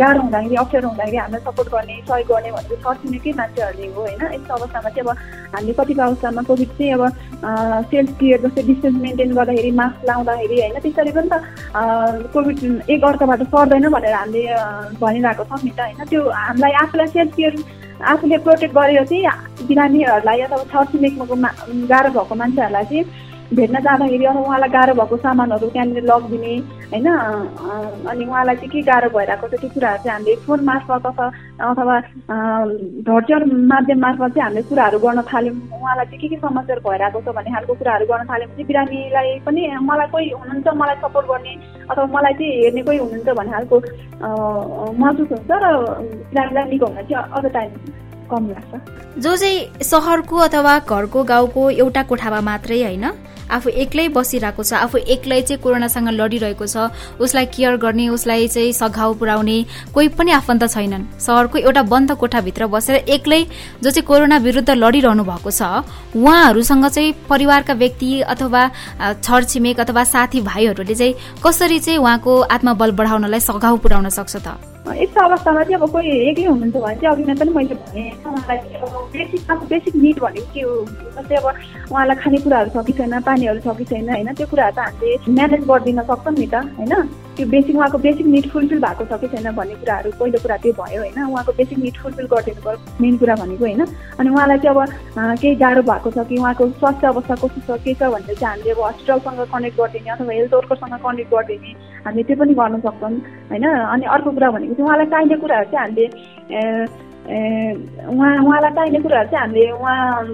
गाह्रो 0.00 0.20
हुँदाखेरि 0.22 0.56
अप्ठ्यारो 0.62 0.88
हुँदाखेरि 0.88 1.16
हामीलाई 1.16 1.42
सपोर्ट 1.46 1.68
गर्ने 1.74 1.94
सहयोग 2.08 2.28
गर्ने 2.32 2.50
भनेको 2.56 2.76
छर 2.84 2.94
छिमेकै 3.02 3.32
मान्छेहरूले 3.40 3.86
हो 3.86 4.00
होइन? 4.02 4.22
यस्तो 4.34 4.54
अवस्थामा 4.54 4.88
चाहिँ 4.92 5.02
अब 5.02 5.10
हामीले 5.54 5.72
कतिपय 5.78 6.02
अवस्थामा 6.02 6.42
कोभिड 6.50 6.70
चाहिँ 6.78 6.92
अब 6.92 7.02
सेल्फ 7.92 8.10
केयर 8.20 8.40
जस्तै 8.44 8.62
डिस्टेन्स 8.70 8.96
मेन्टेन 9.02 9.34
गर्दाखेरि 9.38 9.70
मास्क 9.80 10.04
लाउँदाखेरि 10.10 10.56
होइन? 10.60 10.76
त्यसरी 10.84 11.12
पनि 11.16 11.28
त 11.32 11.34
कोभिड 12.34 12.58
एक 12.92 13.04
अर्काबाट 13.04 13.42
सर्दैन 13.54 13.88
भनेर 13.96 14.14
हामीले 14.20 14.44
भनिरहेको 15.00 15.44
छौँ 15.48 15.60
नि 15.64 15.70
त 15.70 15.80
होइन? 15.80 16.04
त्यो 16.12 16.20
हामीलाई 16.28 16.72
आफूलाई 16.82 17.08
सेल्फ 17.16 17.34
केयर 17.36 17.52
आफूले 18.12 18.36
प्रोटेक्ट 18.44 18.74
गरेर 18.74 19.04
चाहिँ 19.10 19.66
बिरामीहरूलाई 19.68 20.40
अथवा 20.46 20.64
छरछिमेकको 20.72 21.34
गाह्रो 21.90 22.10
भएको 22.16 22.34
मान्छेहरूलाई 22.42 22.84
चाहिँ 22.90 23.30
भेट्न 23.56 23.80
जाँदाखेरि 23.84 24.24
अब 24.24 24.36
उहाँलाई 24.36 24.70
गाह्रो 24.70 24.94
भएको 25.00 25.16
सामानहरू 25.24 25.66
त्यहाँनिर 25.72 26.04
लगिदिने 26.10 26.52
होइन? 26.92 27.06
अनि 28.10 28.24
उहाँलाई 28.24 28.56
चाहिँ 28.56 28.70
के 28.72 28.80
गाह्रो 28.88 29.08
भइरहेको 29.16 29.46
छ 29.48 29.54
त्यो 29.60 29.68
कुराहरू 29.74 30.02
चाहिँ 30.02 30.12
हामीले 30.12 30.36
फोन 30.46 30.60
मार्फत 30.64 31.06
अथवा 31.06 31.26
अथवा 31.70 31.96
भर्चुअल 33.08 33.42
माध्यम 33.72 33.98
मार्फत 34.04 34.30
चाहिँ 34.34 34.44
हामीले 34.46 34.62
कुराहरू 34.68 34.98
गर्न 35.04 35.20
थाल्यौँ। 35.32 35.56
उहाँलाई 35.80 36.06
चाहिँ 36.06 36.20
के 36.20 36.28
के 36.28 36.36
समस्याहरू 36.44 36.82
भइरहेको 36.88 37.20
छ 37.20 37.34
भन्ने 37.36 37.50
खालको 37.54 37.74
कुराहरू 37.80 38.06
गर्न 38.12 38.24
थाल्यौँ। 38.32 38.50
चाहिँ 38.52 38.66
बिरामीलाई 38.66 39.28
पनि 39.46 39.62
मलाई 39.90 40.08
कोही 40.12 40.28
हुनुहुन्छ 40.32 40.68
मलाई 40.82 40.96
सपोर्ट 41.04 41.26
गर्ने 41.32 41.52
अथवा 41.90 42.06
मलाई 42.16 42.34
चाहिँ 42.40 42.52
हेर्ने 42.62 42.82
कोही 42.88 42.98
हुनुहुन्छ 43.04 43.28
भन्ने 43.38 43.52
खालको 43.52 43.76
महसुस 45.02 45.28
हुन्छ 45.32 45.50
र 45.50 45.66
बिरामीलाई 46.32 46.64
निको 46.72 46.86
हुन 46.86 47.02
चाहिँ 47.10 47.24
अझ 47.36 47.44
टाइम 47.52 47.70
कम 48.32 48.48
लाग्छ। 48.50 49.20
जो 49.20 49.36
चाहिँ 49.36 49.84
सहरको 49.84 50.36
अथवा 50.48 50.78
घरको 50.80 51.22
गाउँको 51.24 51.70
एउटा 51.70 52.02
कोठामा 52.08 52.40
मात्रै 52.40 52.82
होइन 52.82 53.06
आफू 53.52 53.68
एक्लै 53.68 54.06
बसिरहेको 54.08 54.62
छ 54.64 54.72
आफू 54.74 54.98
एक्लै 55.12 55.40
चाहिँ 55.42 55.60
कोरोनासँग 55.62 56.08
लडिरहेको 56.10 56.66
छ 56.66 56.88
उसलाई 57.20 57.46
केयर 57.52 57.76
गर्ने 57.76 58.08
उसलाई 58.08 58.48
चाहिँ 58.48 58.72
सघाउ 58.72 59.12
पुर्याउने 59.20 59.56
कोही 59.94 60.08
पनि 60.16 60.30
आफन्त 60.32 60.64
छैनन्। 60.64 61.04
सहरको 61.20 61.58
एउटा 61.60 61.82
बन्द 61.92 62.12
कोठाभित्र 62.16 62.66
बसेर 62.72 62.96
एक्लै 63.12 63.42
जो 63.84 63.90
चाहिँ 63.90 64.06
कोरोना 64.08 64.36
विरुद्ध 64.40 64.70
लडिरहनु 64.72 65.24
भएको 65.24 65.50
छ 65.50 65.84
उहाँहरूसँग 66.16 66.88
चाहिँ 66.88 67.12
परिवारका 67.28 67.74
व्यक्ति 67.76 68.20
अथवा 68.32 68.62
छरछिमेक 69.20 69.80
अथवा 69.80 70.04
साथीभाइहरूले 70.16 70.94
चाहिँ 70.94 71.14
कसरी 71.44 71.78
चाहिँ 71.78 71.98
उहाँको 71.98 72.40
आत्मबल 72.56 72.90
बढाउनलाई 72.96 73.40
सघाउ 73.40 73.76
पुर्याउन 73.76 74.08
सक्छ 74.08 74.36
त? 74.36 74.71
यस्तो 74.82 75.20
अवस्थामा 75.20 75.62
चाहिँ 75.62 75.74
अब 75.74 75.90
कोही 75.90 76.10
एक्लै 76.28 76.44
हुनुहुन्छ 76.44 76.76
भने 76.76 76.94
चाहिँ 76.94 77.14
अघि 77.14 77.24
नै 77.24 77.34
पनि 77.34 77.50
मैले 77.50 77.74
भने 77.74 78.02
उहाँलाई 78.26 78.58
बेसिक 79.14 79.50
अब 79.50 79.66
बेसिक 79.68 79.96
निड 79.96 80.18
भनेको 80.18 80.52
के 80.54 80.60
हो 80.60 80.74
जस्तै 81.14 81.36
अब 81.36 81.46
उहाँलाई 81.90 82.16
खानेकुराहरू 82.16 82.70
छ 82.70 82.84
कि 82.86 82.92
छैन 82.92 83.20
पानीहरू 83.20 83.60
छ 83.60 83.76
कि 83.78 83.84
छैन 83.84 84.10
होइन 84.10 84.32
त्यो 84.34 84.46
कुराहरू 84.46 84.74
त 84.74 84.78
हामीले 84.80 85.32
म्यानेज 85.32 85.62
गरिदिन 85.64 86.02
सक्छौँ 86.02 86.34
नि 86.34 86.46
त 86.46 86.54
होइन 86.72 86.92
त्यो 87.36 87.46
बेसिक 87.48 87.76
उहाँको 87.76 87.98
बेसिक 87.98 88.26
निड 88.26 88.46
फुलफिल 88.50 88.80
भएको 88.80 89.04
छ 89.04 89.20
कि 89.20 89.28
छैन 89.28 89.50
भन्ने 89.56 89.74
कुराहरू 89.74 90.10
पहिलो 90.20 90.38
कुरा 90.42 90.56
त्यो 90.62 90.72
भयो 90.80 91.00
होइन। 91.00 91.18
उहाँको 91.24 91.52
बेसिक 91.52 91.78
निड 91.78 91.96
फुलफिल 92.02 92.26
गरिदिनु 92.32 92.62
पर्यो 92.64 92.78
मेन 93.00 93.16
कुरा 93.18 93.34
भनेको 93.42 93.64
होइन। 93.64 93.82
अनि 94.20 94.28
उहाँलाई 94.30 94.58
चाहिँ 94.58 94.76
अब 94.76 95.38
केही 95.40 95.54
गाह्रो 95.62 95.82
भएको 95.82 96.10
छ 96.10 96.26
कि 96.28 96.36
उहाँको 96.36 96.68
स्वास्थ्य 96.80 97.06
अवस्था 97.06 97.34
कस्तो 97.42 97.60
छ 97.68 97.80
के 97.84 97.94
छ 97.94 98.10
भनेर 98.12 98.36
चाहिँ 98.36 98.52
हामीले 98.52 98.70
अब 98.72 98.80
हस्पिटलसँग 98.84 99.40
कनेक्ट 99.54 99.76
गरिदिने 99.80 100.10
अथवा 100.12 100.32
हेल्थ 100.32 100.54
वर्करसँग 100.54 100.98
कनेक्ट 101.06 101.30
गरिदिने 101.34 101.72
हामीले 102.04 102.22
त्यो 102.28 102.36
पनि 102.42 102.54
गर्न 102.60 102.80
सक्छौँ 102.84 103.12
होइन। 103.50 103.64
अनि 103.64 104.04
अर्को 104.16 104.30
कुरा 104.30 104.50
भनेको 104.50 104.74
चाहिँ 104.74 104.86
उहाँलाई 104.86 105.06
चाहिने 105.14 105.36
कुराहरू 105.40 105.70
चाहिँ 105.72 105.82
हामीले 105.82 107.10
उहाँ 107.22 108.30
उहाँलाई 108.42 108.70
चाहिने 108.74 108.98
कुराहरू 108.98 109.28
चाहिँ 109.30 109.46
हामीले 109.46 109.70
उहाँ 109.78 110.26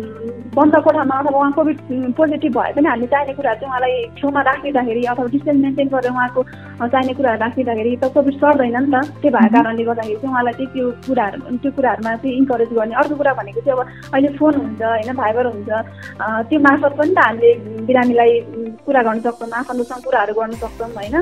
बन्द 0.57 0.75
कोठामा 0.85 1.17
अथवा 1.21 1.39
उहाँ 1.39 1.53
कोभिड 1.53 1.79
पोजिटिभ 2.17 2.53
भए 2.57 2.73
पनि 2.73 2.89
हामीले 2.89 3.07
चाहिने 3.13 3.33
कुराहरू 3.37 3.61
चाहिँ 3.61 3.69
उहाँलाई 3.69 3.95
छेउमा 4.17 4.41
राखिदिँदाखेरि 4.49 5.03
अथवा 5.13 5.27
डिस्टेन्स 5.29 5.61
मेन्टेन 5.63 5.89
गरेर 5.93 6.13
उहाँको 6.13 6.43
चाहिने 6.89 7.13
कुराहरू 7.19 7.41
राखिदिँदाखेरि 7.45 7.97
त 8.01 8.05
कोभिड 8.17 8.35
सर्दैन 8.41 8.77
नि 8.81 8.89
त। 8.89 9.05
त्यो 9.21 9.31
भएको 9.37 9.53
कारणले 9.53 9.85
गर्दाखेरि 9.85 10.17
चाहिँ 10.17 10.33
उहाँलाई 10.33 10.55
चाहिँ 10.57 10.73
त्यो 10.73 10.87
कुराहरू 11.07 11.57
त्यो 11.61 11.71
कुराहरूमा 11.77 12.13
चाहिँ 12.17 12.37
इन्करेज 12.41 12.71
गर्ने 12.73 12.95
अर्को 13.05 13.15
कुरा 13.21 13.33
भनेको 13.37 13.61
चाहिँ 13.69 13.77
अब 13.77 13.85
अहिले 14.17 14.29
फोन 14.41 14.55
हुन्छ 14.57 14.83
होइन 14.83 15.13
भाइबर 15.21 15.45
हुन्छ। 15.53 15.71
त्यो 16.49 16.59
मार्फत 16.67 16.93
पनि 16.99 17.13
त 17.13 17.19
हामीले 17.21 17.51
बिरामीलाई 17.85 18.33
कुरा 18.89 19.03
गर्न 19.05 19.21
सक्छौँ 19.29 19.53
आफन्तसँग 19.61 20.03
कुराहरू 20.09 20.33
गर्न 20.41 20.53
सक्छौँ 20.65 20.91
होइन। 20.97 21.17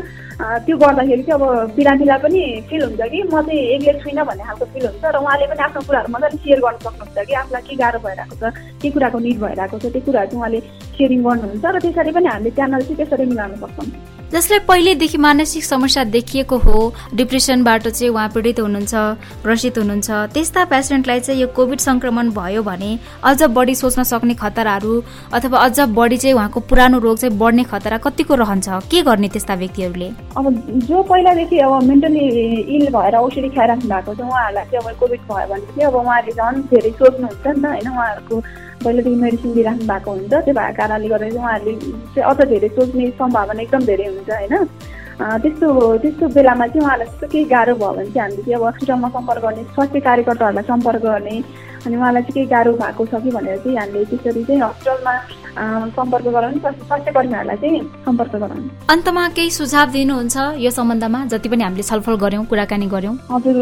त्यो 0.62 0.76
गर्दाखेरि 0.78 1.22
चाहिँ 1.26 1.36
अब 1.42 1.74
बिरामीलाई 1.76 2.18
पनि 2.22 2.42
फिल 2.70 2.82
हुन्छ 2.86 3.02
कि 3.12 3.22
म 3.34 3.34
चाहिँ 3.42 3.60
एक्लै 3.74 3.94
छुइनँ 4.00 4.24
भन्ने 4.30 4.44
खालको 4.46 4.64
फिल 4.72 4.86
हुन्छ 4.86 5.04
र 5.04 5.18
उहाँले 5.18 5.46
पनि 5.50 5.55
आफ्नो 5.64 5.80
कुराहरू 5.86 6.12
मजाले 6.14 6.36
सेयर 6.42 6.60
गर्न 6.64 6.78
सक्नुहुन्छ 6.84 7.26
कि? 7.28 7.34
आफूलाई 7.40 7.62
के 7.68 7.76
गाह्रो 7.82 7.98
भइरहेको 8.06 8.36
छ 8.40 8.44
के 8.82 8.90
कुराको 8.90 9.18
निड 9.26 9.38
भइरहेको 9.44 9.76
छ 9.78 9.84
त्यो 9.92 10.02
कुराहरू 10.06 10.28
चाहिँ 10.30 10.40
उहाँले 10.40 10.60
सेयरिङ 10.96 11.20
गर्नुहुन्छ 11.26 11.64
र 11.64 11.78
त्यसरी 11.84 12.12
पनि 12.16 12.28
हामीले 12.32 12.50
च्यानल 12.56 12.82
चाहिँ 12.86 12.96
त्यसरी 12.96 13.24
मिलाउन 13.32 13.56
सक्छौँ। 13.62 14.15
जसलाई 14.32 14.58
पहिल्यैदेखि 14.68 15.18
मानसिक 15.18 15.64
समस्या 15.64 16.02
देखिएको 16.04 16.56
हो 16.58 16.78
डिप्रेसनबाट 17.14 17.86
चाहिँ 17.88 18.10
उहाँ 18.12 18.28
पीडित 18.28 18.60
हुनुहुन्छ 18.60 18.94
ग्रसित 19.42 19.78
हुनुहुन्छ। 19.78 20.10
त्यस्ता 20.34 20.64
पेसेन्टलाई 20.66 21.20
चाहिँ 21.20 21.40
यो 21.40 21.46
कोभिड 21.56 21.78
सङ्क्रमण 21.80 22.30
भयो 22.34 22.62
भने 22.62 22.98
अझ 23.22 23.42
बढी 23.54 23.74
सोच्न 23.74 24.02
सक्ने 24.02 24.34
खतराहरू 24.34 24.94
अथवा 25.32 25.58
अझ 25.58 25.80
बढी 25.94 26.16
चाहिँ 26.16 26.34
उहाँको 26.34 26.60
पुरानो 26.60 26.98
रोग 26.98 27.18
चाहिँ 27.18 27.38
बढ्ने 27.38 27.64
खतरा 27.64 27.98
कतिको 28.02 28.34
रहन्छ? 28.34 28.68
के 28.90 29.02
गर्ने 29.02 29.28
त्यस्ता 29.28 29.54
व्यक्तिहरूले? 29.54 30.10
अब 30.36 30.44
जो 30.90 31.02
पहिलादेखि 31.02 31.58
अब 31.58 31.82
मेन्टली 31.86 32.26
इल 32.76 32.86
भएर 32.90 33.16
औषधि 33.16 33.48
खाइराख्नु 33.54 33.88
भएको 33.88 34.14
छ 34.14 34.20
उहाँहरूलाई 34.20 34.64
चाहिँ 34.64 34.84
अब 34.84 34.98
कोभिड 35.00 35.20
भयो 35.30 35.46
भने 35.54 35.66
चाहिँ 35.70 35.86
अब 35.86 35.94
उहाँले 36.02 36.32
झन् 36.32 36.62
धेरै 36.74 36.90
सोच्नुहुन्छ 36.98 37.46
नि 37.46 37.62
त 37.62 37.66
होइन? 37.66 37.88
उहाँहरूको 37.94 38.42
पहिलादेखि 38.84 39.16
मेडिसिन 39.20 39.54
दिइराख्नु 39.54 39.86
भएको 39.86 40.10
हुन्छ 40.10 40.32
त्यो 40.32 40.54
भएको 40.54 40.76
कारणले 40.78 41.08
गर्दा 41.08 41.28
चाहिँ 41.28 41.38
उहाँहरूले 41.38 41.74
चाहिँ 42.14 42.28
अझ 42.30 42.48
धेरै 42.48 42.68
सोच्ने 42.76 43.10
सम्भावना 43.18 43.62
एकदम 43.62 43.84
धेरै 43.90 44.06
हुन्छ 44.06 44.30
होइन? 44.30 44.54
त्यस्तो 45.16 45.68
त्यस्तो 45.98 46.28
बेलामा 46.28 46.66
चाहिँ 46.66 46.84
उहाँलाई 46.84 47.06
त्यस्तो 47.06 47.26
केही 47.32 47.44
गाह्रो 47.54 47.74
भयो 47.74 47.92
भने 47.92 48.10
चाहिँ 48.10 48.20
हामीले 48.20 48.42
चाहिँ 48.42 48.56
अब 48.56 48.64
हस्पिटलमा 48.66 49.08
सम्पर्क 49.08 49.42
गर्ने 49.42 49.62
स्वास्थ्य 49.74 50.00
कार्यकर्ताहरूलाई 50.08 50.64
सम्पर्क 50.72 51.02
गर्ने 51.02 51.36
अनि 51.86 51.96
उहाँलाई 51.96 52.22
चाहिँ 52.22 52.34
केही 52.34 52.46
गाह्रो 52.54 52.72
भएको 52.82 53.06
छ 53.06 53.22
कि 53.24 53.30
भनेर 53.36 53.58
चाहिँ 53.64 53.78
हामीले 53.78 54.04
त्यसरी 54.10 54.44
चाहिँ 54.44 54.60
हस्पिटलमा 54.62 55.14
सम्पर्क 55.96 56.26
गराउनु 56.36 56.58
स्वास्थ्य 56.60 57.12
कर्मीहरूलाई 57.16 57.56
चाहिँ 57.56 57.80
सम्पर्क 58.06 58.34
गराउनु। 58.36 58.68
अन्तमा 58.92 59.22
केही 59.36 59.50
सुझाव 59.50 59.90
दिनुहुन्छ 59.96 60.36
यो 60.64 60.70
सम्बन्धमा? 60.78 61.20
जति 61.32 61.48
पनि 61.48 61.62
हामीले 61.64 61.82
छलफल 61.90 62.16
गऱ्यौँ 62.24 62.44
कुराकानी 62.50 62.86
गऱ्यौँ। 62.94 63.14
हजुर 63.32 63.56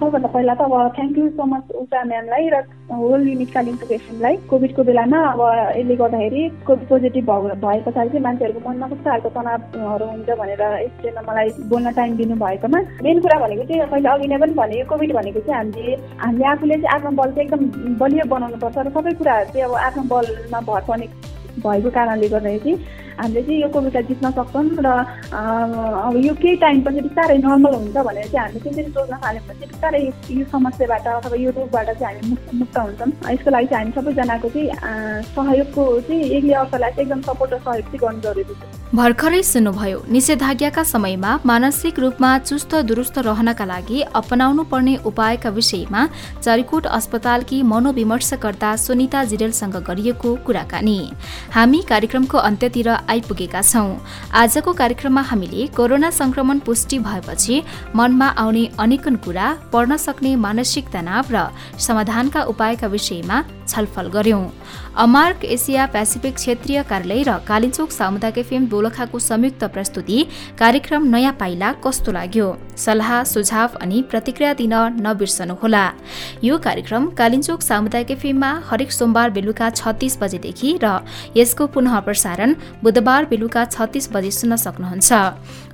सबभन्दा 0.00 0.28
पहिला 0.34 0.54
त 0.54 0.62
अब 0.64 0.74
thank 0.96 1.18
you 1.18 1.28
so 1.36 1.44
much 1.52 1.64
Usha 1.82 2.04
म्यामलाई 2.04 2.48
र 2.54 2.62
होल 2.94 3.28
युनिट 3.28 3.50
कालिम्पोङ 3.54 3.88
पेसेन्टलाई 3.88 4.34
कोभिडको 4.50 4.82
बेलामा 4.88 5.18
अब 5.32 5.40
यसले 5.76 5.94
गर्दाखेरि 6.00 6.42
कोभिड 6.66 6.88
पोजिटिभ 6.88 7.30
भए 7.64 7.78
पछाडि 7.86 8.08
चाहिँ 8.08 8.24
मान्छेहरूको 8.24 8.68
मनमा 8.68 8.86
कस्तो 8.88 9.10
खालको 9.10 9.28
तनावहरू 9.36 10.06
हुन्छ 10.14 10.28
भनेर 10.40 10.62
यसमा 10.84 11.22
मलाई 11.28 11.48
बोल्न 11.72 11.92
टाइम 11.98 12.16
दिनु 12.16 12.34
भएकोमा 12.44 12.80
मेन 13.04 13.20
कुरा 13.24 13.38
भनेको 13.44 13.64
चाहिँ 13.68 13.90
मैले 13.92 14.08
अघि 14.14 14.26
नै 14.32 14.38
पनि 14.44 14.54
भने 14.60 14.82
कोभिड 14.92 15.12
भनेको 15.18 15.40
चाहिँ 15.44 15.58
हामीले 15.60 15.96
हामीले 16.24 16.48
आफूले 16.54 16.76
चाहिँ 16.80 16.94
आफ्नो 16.96 17.10
बल 17.20 17.30
चाहिँ 17.36 17.48
एकदम 17.48 17.63
बलियो 18.00 18.24
बनाउनु 18.28 18.56
पर्छ 18.58 18.76
र 18.78 18.90
सबै 18.90 19.12
कुराहरू 19.14 19.52
चाहिँ 19.52 19.64
अब 19.64 19.74
आफ्नो 19.80 20.02
बलमा 20.10 20.60
भर 20.68 20.82
पर्ने 20.88 21.06
भएको 21.62 21.90
कारणले 21.90 22.28
गर्दाखेरि 22.28 22.72
हामीले 23.14 23.42
चाहिँ 23.46 23.60
यो 23.62 23.68
कोभिडलाई 23.70 24.02
जित्न 24.10 24.30
सक्छौँ 24.34 24.64
र 24.84 24.88
अब 25.30 26.16
यो 26.18 26.34
केही 26.34 26.56
टाइम 26.64 26.80
पनि 26.82 27.00
बिस्तारै 27.06 27.36
नर्मल 27.38 27.74
हुन्छ 27.74 27.96
भनेर 28.06 28.26
चाहिँ 28.34 28.46
हामीले 28.46 28.60
त्यसरी 28.64 28.90
सोच्न 28.90 29.14
थाल्यौँ 29.22 29.46
भने 29.46 29.54
चाहिँ 29.54 29.70
बिस्तारै 29.70 30.00
यो 30.34 30.44
समस्याबाट 30.50 31.06
अथवा 31.06 31.36
यो 31.38 31.50
रोगबाट 31.54 31.88
चाहिँ 32.00 32.16
हामी 32.16 32.30
मुक्त 32.30 32.54
मुक्त 32.54 32.78
हुन्छौँ। 32.78 33.10
यसको 33.32 33.50
लागि 33.54 33.66
चाहिँ 33.70 33.84
हामी 33.84 33.92
सबैजनाको 34.00 34.48
चाहिँ 34.54 34.68
सहयोगको 35.30 35.84
चाहिँ 36.00 36.22
एकले 36.36 36.54
अर्कालाई 36.62 36.90
एकदम 37.02 37.20
सपोर्ट 37.28 37.52
र 37.54 37.58
सहयोग 37.62 37.86
चाहिँ 37.86 38.00
गर्नु 38.02 38.20
जरुरी 38.26 38.44
छ। 38.50 38.82
भर्खरै 38.94 39.42
सुन्नुभयो 39.42 39.98
निषेधाज्ञाका 40.10 40.82
समयमा 40.84 41.30
मानसिक 41.46 41.98
रूपमा 41.98 42.30
चुस्त 42.50 42.74
दुरुस्त 42.90 43.18
रहनका 43.26 43.64
लागि 43.64 44.02
अपनाउनु 44.14 44.62
पर्ने 44.74 44.94
उपायका 45.06 45.50
विषयमा 45.54 46.02
चारिकोट 46.42 46.86
अस्पतालकी 46.98 47.62
मनोविमर्शकर्ता 47.62 48.74
सुनिता 48.76 49.24
जिरेलसँग 49.30 49.76
गरिएको 49.86 50.34
कुराकानी। 50.46 50.98
हामी 51.52 51.80
कार्यक्रमको 51.88 52.38
अन्त्यतिर 52.38 52.88
आइपुगेका 52.88 53.62
छौँ। 53.62 53.98
आजको 54.32 54.72
कार्यक्रममा 54.72 55.22
हामीले 55.22 55.66
कोरोना 55.76 56.10
संक्रमण 56.10 56.58
पुष्टि 56.58 56.98
भएपछि 56.98 57.62
मनमा 57.96 58.28
आउने 58.38 58.64
अनेकन 58.78 59.16
कुरा 59.16 59.52
पढ्न 59.72 59.96
सक्ने 59.96 60.34
मानसिक 60.36 60.88
तनाव 60.92 61.24
र 61.30 61.46
समाधानका 61.78 62.42
उपायका 62.44 62.86
विषयमा 62.86 63.42
छलफल 63.68 64.08
गर्यौं। 64.08 64.42
अमार्क 64.96 65.44
एसिया 65.46 65.86
पेसिफिक 65.94 66.34
क्षेत्रीय 66.34 66.82
कार्यालय 66.90 67.22
र 67.22 67.38
कालिचोक 67.48 67.90
सामुदायिक 67.90 68.38
एफएम 68.38 68.66
दोलखाको 68.68 69.18
संयुक्त 69.20 69.64
प्रस्तुति 69.74 70.18
कार्यक्रम 70.58 71.02
नयाँ 71.14 71.32
पाइला 71.40 71.72
कस्तो 71.84 72.12
लाग्यो? 72.12 72.46
सल्लाह 72.76 73.22
सुझाव 73.24 73.76
अनि 73.82 74.02
प्रतिक्रिया 74.10 74.52
दिन 74.54 74.74
नबिर्सनुहोला 75.00 75.84
यो 76.44 76.58
कार्यक्रम 76.58 77.06
कालिचोक 77.18 77.62
सामुदायिक 77.62 78.10
एफएममा 78.10 78.50
हरेक 78.70 78.90
सोमबार 78.92 79.30
बेलुका 79.30 79.70
छत्तिस 79.72 80.18
बजेदेखि 80.22 80.70
र 80.84 80.86
यसको 81.36 81.66
पुनः 81.74 81.98
प्रसारण 82.06 82.54
बुधबार 82.82 83.24
बेलुका 83.30 83.64
छत्तिस 83.66 84.10
बजे 84.12 84.30
सुन्न 84.30 84.56
सक्नुहुन्छ। 84.56 85.12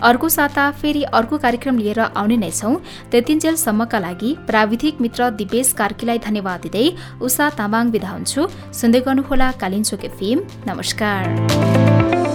अर्को 0.03 0.29
साता 0.29 0.70
फेरि 0.81 1.03
अर्को 1.12 1.38
कार्यक्रम 1.38 1.79
लिएर 1.79 2.00
आउने 2.00 2.37
नै 2.37 2.50
छौँ। 2.50 2.74
त्यतिन्जेलसम्मका 3.11 3.98
लागि 3.98 4.31
प्राविधिक 4.46 5.00
मित्र 5.00 5.31
दिपेश 5.40 5.72
कार्कीलाई 5.81 6.18
धन्यवाद 6.18 6.61
दिँदै 6.62 6.87
उषा 7.20 7.48
तामाङ 7.59 7.80
विधा 7.88 8.11
हुन्छु 8.11 8.43
सुन्दै 8.81 9.01
गर्नुहोला 9.01 9.49
कालिन्चोक 9.61 10.05
एफएम। 10.05 10.38
नमस्कार। 10.69 12.30